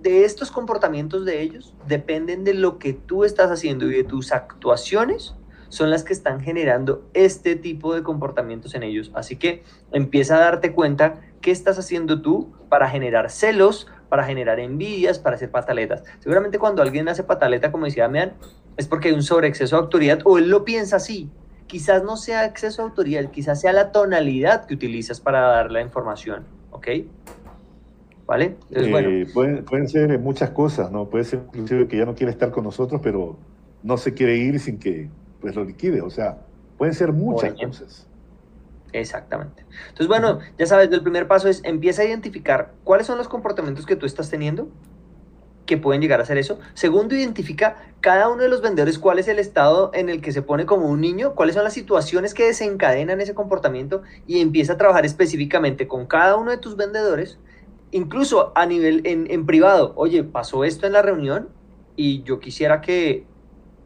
de 0.00 0.24
estos 0.24 0.50
comportamientos 0.50 1.24
de 1.24 1.42
ellos 1.42 1.74
dependen 1.86 2.44
de 2.44 2.54
lo 2.54 2.78
que 2.78 2.92
tú 2.92 3.24
estás 3.24 3.50
haciendo 3.50 3.86
y 3.86 3.94
de 3.94 4.04
tus 4.04 4.32
actuaciones 4.32 5.36
son 5.68 5.90
las 5.90 6.04
que 6.04 6.12
están 6.12 6.40
generando 6.40 7.08
este 7.14 7.56
tipo 7.56 7.94
de 7.94 8.02
comportamientos 8.02 8.74
en 8.74 8.82
ellos. 8.82 9.10
Así 9.14 9.36
que 9.36 9.62
empieza 9.90 10.36
a 10.36 10.40
darte 10.40 10.72
cuenta 10.72 11.20
qué 11.42 11.50
estás 11.50 11.78
haciendo 11.78 12.22
tú 12.22 12.52
para 12.70 12.88
generar 12.88 13.30
celos, 13.30 13.88
para 14.08 14.24
generar 14.24 14.58
envidias, 14.60 15.18
para 15.18 15.36
hacer 15.36 15.50
pataletas. 15.50 16.02
Seguramente 16.20 16.58
cuando 16.58 16.80
alguien 16.80 17.08
hace 17.08 17.24
pataleta, 17.24 17.70
como 17.70 17.84
decía 17.84 18.08
Mean, 18.08 18.32
es 18.76 18.86
porque 18.86 19.08
hay 19.08 19.14
un 19.14 19.22
sobreexceso 19.22 19.76
de 19.76 19.82
autoridad 19.82 20.20
o 20.24 20.38
él 20.38 20.48
lo 20.48 20.64
piensa 20.64 20.96
así. 20.96 21.28
Quizás 21.66 22.02
no 22.04 22.16
sea 22.16 22.44
exceso 22.46 22.82
de 22.82 22.88
autoridad, 22.88 23.30
quizás 23.30 23.60
sea 23.60 23.72
la 23.72 23.92
tonalidad 23.92 24.66
que 24.66 24.74
utilizas 24.74 25.20
para 25.20 25.40
dar 25.40 25.70
la 25.70 25.80
información, 25.80 26.44
¿ok? 26.70 26.88
¿Vale? 28.26 28.56
Eh, 28.70 29.26
pueden, 29.32 29.64
pueden, 29.64 29.88
ser 29.88 30.18
muchas 30.18 30.50
cosas, 30.50 30.90
¿no? 30.90 31.08
Puede 31.08 31.24
ser 31.24 31.40
inclusive 31.48 31.88
que 31.88 31.96
ya 31.98 32.04
no 32.04 32.14
quiere 32.14 32.30
estar 32.30 32.50
con 32.50 32.64
nosotros, 32.64 33.00
pero 33.02 33.36
no 33.82 33.96
se 33.96 34.14
quiere 34.14 34.36
ir 34.36 34.60
sin 34.60 34.78
que 34.78 35.10
pues 35.40 35.54
lo 35.56 35.64
liquide. 35.64 36.00
O 36.02 36.10
sea, 36.10 36.38
pueden 36.78 36.94
ser 36.94 37.12
muchas 37.12 37.54
cosas. 37.54 38.06
Exactamente. 38.92 39.64
Entonces, 39.88 40.08
bueno, 40.08 40.40
ya 40.58 40.66
sabes, 40.66 40.90
el 40.90 41.02
primer 41.02 41.26
paso 41.26 41.48
es 41.48 41.62
empieza 41.64 42.02
a 42.02 42.04
identificar 42.04 42.74
cuáles 42.84 43.06
son 43.06 43.18
los 43.18 43.28
comportamientos 43.28 43.86
que 43.86 43.96
tú 43.96 44.06
estás 44.06 44.30
teniendo 44.30 44.68
que 45.66 45.76
pueden 45.78 46.02
llegar 46.02 46.20
a 46.20 46.24
ser 46.24 46.38
eso. 46.38 46.58
Segundo, 46.74 47.14
identifica 47.14 47.76
cada 48.00 48.28
uno 48.28 48.42
de 48.42 48.48
los 48.48 48.62
vendedores 48.62 48.98
cuál 48.98 49.18
es 49.18 49.28
el 49.28 49.38
estado 49.38 49.90
en 49.94 50.08
el 50.08 50.20
que 50.20 50.32
se 50.32 50.42
pone 50.42 50.66
como 50.66 50.86
un 50.88 51.00
niño, 51.00 51.34
cuáles 51.34 51.54
son 51.54 51.64
las 51.64 51.72
situaciones 51.72 52.34
que 52.34 52.46
desencadenan 52.46 53.20
ese 53.20 53.34
comportamiento 53.34 54.02
y 54.26 54.40
empieza 54.40 54.74
a 54.74 54.76
trabajar 54.76 55.06
específicamente 55.06 55.86
con 55.86 56.06
cada 56.06 56.36
uno 56.36 56.50
de 56.50 56.58
tus 56.58 56.76
vendedores, 56.76 57.38
incluso 57.92 58.52
a 58.56 58.66
nivel 58.66 59.02
en 59.04 59.46
privado. 59.46 59.92
Oye, 59.96 60.24
pasó 60.24 60.64
esto 60.64 60.86
en 60.86 60.94
la 60.94 61.02
reunión 61.02 61.48
y 61.96 62.22
yo 62.24 62.40
quisiera 62.40 62.80
que 62.80 63.26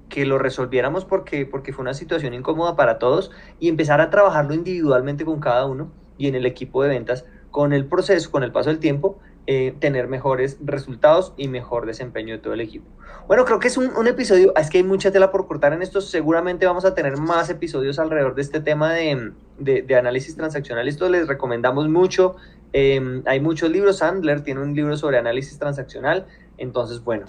que 0.08 0.24
lo 0.24 0.38
resolviéramos 0.38 1.04
porque, 1.04 1.46
porque 1.46 1.72
fue 1.72 1.82
una 1.82 1.94
situación 1.94 2.34
incómoda 2.34 2.76
para 2.76 2.98
todos 2.98 3.30
y 3.58 3.68
empezar 3.68 4.00
a 4.00 4.10
trabajarlo 4.10 4.54
individualmente 4.54 5.24
con 5.24 5.40
cada 5.40 5.66
uno 5.66 5.90
y 6.18 6.28
en 6.28 6.34
el 6.34 6.46
equipo 6.46 6.82
de 6.82 6.88
ventas 6.88 7.24
con 7.50 7.72
el 7.72 7.86
proceso, 7.86 8.30
con 8.30 8.42
el 8.42 8.52
paso 8.52 8.70
del 8.70 8.78
tiempo, 8.78 9.18
eh, 9.46 9.74
tener 9.78 10.08
mejores 10.08 10.58
resultados 10.60 11.32
y 11.36 11.48
mejor 11.48 11.86
desempeño 11.86 12.34
de 12.34 12.38
todo 12.40 12.52
el 12.52 12.60
equipo. 12.60 12.86
Bueno, 13.28 13.44
creo 13.44 13.60
que 13.60 13.68
es 13.68 13.76
un, 13.76 14.06
episodio, 14.06 14.52
es 14.56 14.70
que 14.70 14.78
hay 14.78 14.84
mucha 14.84 15.10
tela 15.10 15.30
por 15.30 15.46
cortar 15.46 15.72
en 15.72 15.82
esto, 15.82 16.00
seguramente 16.00 16.66
vamos 16.66 16.84
a 16.84 16.94
tener 16.94 17.16
más 17.16 17.48
episodios 17.48 17.98
alrededor 17.98 18.34
de 18.34 18.42
este 18.42 18.60
tema 18.60 18.92
de, 18.92 19.32
de, 19.58 19.96
análisis 19.96 20.36
transaccional, 20.36 20.86
esto 20.88 21.08
les 21.08 21.28
recomendamos 21.28 21.88
mucho, 21.88 22.36
eh, 22.72 23.22
hay 23.24 23.40
muchos 23.40 23.70
libros, 23.70 23.98
Sandler 23.98 24.42
tiene 24.42 24.62
un 24.62 24.74
libro 24.74 24.96
sobre 24.96 25.18
análisis 25.18 25.58
transaccional, 25.58 26.26
entonces 26.58 27.02
bueno, 27.02 27.26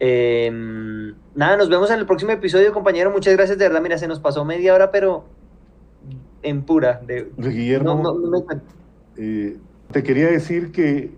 Em, 0.00 1.14
nada, 1.34 1.56
nos 1.56 1.68
vemos 1.68 1.90
en 1.90 1.98
el 1.98 2.06
próximo 2.06 2.32
episodio, 2.32 2.72
compañero. 2.72 3.10
Muchas 3.10 3.34
gracias, 3.34 3.58
de 3.58 3.66
verdad. 3.66 3.80
Mira, 3.82 3.98
se 3.98 4.08
nos 4.08 4.20
pasó 4.20 4.44
media 4.44 4.74
hora, 4.74 4.90
pero 4.90 5.24
en 6.42 6.62
pura. 6.62 7.00
De, 7.06 7.30
Guillermo, 7.36 8.16
eh, 9.16 9.56
te 9.90 10.02
quería 10.02 10.30
decir 10.30 10.72
que, 10.72 11.12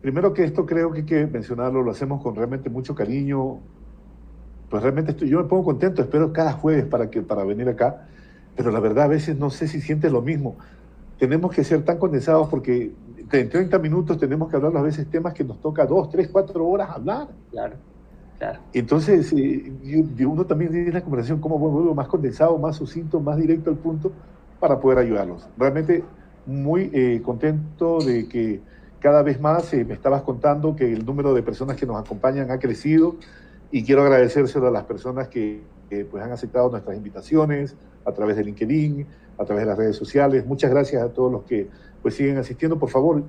primero 0.00 0.32
que 0.32 0.44
esto 0.44 0.66
creo 0.66 0.92
que 0.92 1.00
hay 1.00 1.06
que 1.06 1.26
mencionarlo, 1.26 1.82
lo 1.82 1.90
hacemos 1.90 2.22
con 2.22 2.34
realmente 2.34 2.70
mucho 2.70 2.94
cariño. 2.94 3.58
Pues 4.70 4.82
realmente 4.82 5.12
estoy, 5.12 5.28
yo 5.28 5.38
me 5.38 5.48
pongo 5.48 5.64
contento, 5.64 6.02
espero 6.02 6.32
cada 6.32 6.52
jueves 6.52 6.86
para, 6.86 7.08
que, 7.08 7.22
para 7.22 7.44
venir 7.44 7.68
acá, 7.68 8.08
pero 8.56 8.72
la 8.72 8.80
verdad 8.80 9.04
a 9.04 9.08
veces 9.08 9.38
no 9.38 9.50
sé 9.50 9.68
si 9.68 9.80
sientes 9.80 10.10
lo 10.10 10.22
mismo. 10.22 10.56
Tenemos 11.18 11.52
que 11.54 11.62
ser 11.62 11.84
tan 11.84 11.98
condensados 11.98 12.48
porque 12.48 12.92
en 13.30 13.48
30 13.48 13.78
minutos 13.78 14.18
tenemos 14.18 14.50
que 14.50 14.56
hablar 14.56 14.76
a 14.76 14.82
veces 14.82 15.08
temas 15.08 15.34
que 15.34 15.44
nos 15.44 15.60
toca 15.60 15.86
dos, 15.86 16.10
tres, 16.10 16.28
cuatro 16.28 16.66
horas 16.66 16.90
hablar. 16.90 17.28
Claro. 17.50 17.76
Entonces, 18.72 19.32
eh, 19.32 19.72
uno 20.26 20.44
también 20.44 20.70
tiene 20.70 20.92
la 20.92 21.00
conversación 21.00 21.40
como 21.40 21.58
vuelvo 21.58 21.94
más 21.94 22.08
condensado, 22.08 22.58
más 22.58 22.76
sucinto, 22.76 23.20
más 23.20 23.36
directo 23.36 23.70
al 23.70 23.76
punto 23.76 24.12
para 24.60 24.78
poder 24.78 24.98
ayudarlos. 24.98 25.48
Realmente 25.56 26.04
muy 26.46 26.90
eh, 26.92 27.20
contento 27.24 27.98
de 27.98 28.28
que 28.28 28.60
cada 29.00 29.22
vez 29.22 29.40
más 29.40 29.72
eh, 29.72 29.84
me 29.84 29.94
estabas 29.94 30.22
contando 30.22 30.76
que 30.76 30.92
el 30.92 31.04
número 31.04 31.34
de 31.34 31.42
personas 31.42 31.76
que 31.76 31.86
nos 31.86 31.98
acompañan 31.98 32.50
ha 32.50 32.58
crecido 32.58 33.16
y 33.70 33.84
quiero 33.84 34.02
agradecérselo 34.02 34.68
a 34.68 34.70
las 34.70 34.84
personas 34.84 35.28
que, 35.28 35.62
pues 36.10 36.22
han 36.22 36.32
aceptado 36.32 36.70
nuestras 36.70 36.96
invitaciones 36.96 37.76
a 38.04 38.12
través 38.12 38.36
de 38.36 38.44
LinkedIn, 38.44 39.06
a 39.38 39.44
través 39.44 39.64
de 39.64 39.68
las 39.68 39.78
redes 39.78 39.96
sociales. 39.96 40.46
Muchas 40.46 40.70
gracias 40.70 41.02
a 41.02 41.08
todos 41.08 41.30
los 41.30 41.44
que 41.44 41.68
pues 42.02 42.14
siguen 42.14 42.38
asistiendo. 42.38 42.78
Por 42.78 42.90
favor, 42.90 43.22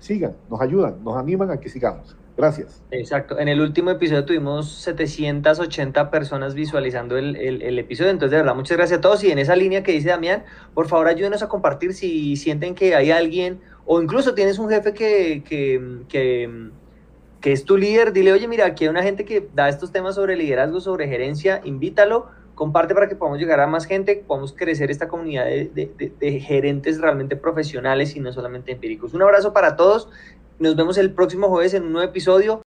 sigan, 0.00 0.36
nos 0.50 0.60
ayudan, 0.60 1.04
nos 1.04 1.16
animan 1.16 1.50
a 1.50 1.60
que 1.60 1.68
sigamos. 1.68 2.16
Gracias. 2.36 2.82
Exacto. 2.90 3.38
En 3.38 3.48
el 3.48 3.60
último 3.60 3.90
episodio 3.90 4.24
tuvimos 4.24 4.72
780 4.82 6.10
personas 6.10 6.54
visualizando 6.54 7.18
el, 7.18 7.36
el, 7.36 7.78
episodio. 7.78 8.10
Entonces, 8.10 8.30
de 8.30 8.38
verdad, 8.38 8.54
muchas 8.54 8.78
gracias 8.78 8.98
a 8.98 9.00
todos. 9.02 9.22
Y 9.24 9.30
en 9.30 9.38
esa 9.38 9.54
línea 9.54 9.82
que 9.82 9.92
dice 9.92 10.08
Damián, 10.08 10.44
por 10.72 10.88
favor, 10.88 11.06
ayúdenos 11.08 11.42
a 11.42 11.48
compartir 11.48 11.92
si 11.92 12.36
sienten 12.36 12.74
que 12.74 12.94
hay 12.94 13.10
alguien 13.10 13.60
o 13.84 14.00
incluso 14.00 14.34
tienes 14.34 14.58
un 14.58 14.70
jefe 14.70 14.94
que, 14.94 15.42
que, 15.46 16.00
que, 16.08 16.70
que 17.42 17.52
es 17.52 17.64
tu 17.64 17.76
líder. 17.76 18.14
Dile, 18.14 18.32
oye, 18.32 18.48
mira, 18.48 18.64
aquí 18.64 18.84
hay 18.84 18.90
una 18.90 19.02
gente 19.02 19.26
que 19.26 19.46
da 19.54 19.68
estos 19.68 19.92
temas 19.92 20.14
sobre 20.14 20.34
liderazgo, 20.34 20.80
sobre 20.80 21.08
gerencia. 21.08 21.60
Invítalo 21.64 22.28
comparte 22.60 22.92
para 22.92 23.08
que 23.08 23.16
podamos 23.16 23.40
llegar 23.40 23.58
a 23.58 23.66
más 23.66 23.86
gente, 23.86 24.22
podamos 24.28 24.52
crecer 24.52 24.90
esta 24.90 25.08
comunidad 25.08 25.46
de, 25.46 26.12
de, 26.20 26.40
gerentes 26.40 27.00
realmente 27.00 27.34
profesionales 27.34 28.14
y 28.16 28.20
no 28.20 28.34
solamente 28.34 28.70
empíricos. 28.70 29.14
Un 29.14 29.22
abrazo 29.22 29.54
para 29.54 29.76
todos 29.76 30.10
nos 30.58 30.76
vemos 30.76 30.98
el 30.98 31.14
próximo 31.14 31.48
jueves 31.48 31.72
en 31.72 31.84
un 31.84 31.92
nuevo 31.92 32.10
episodio. 32.10 32.60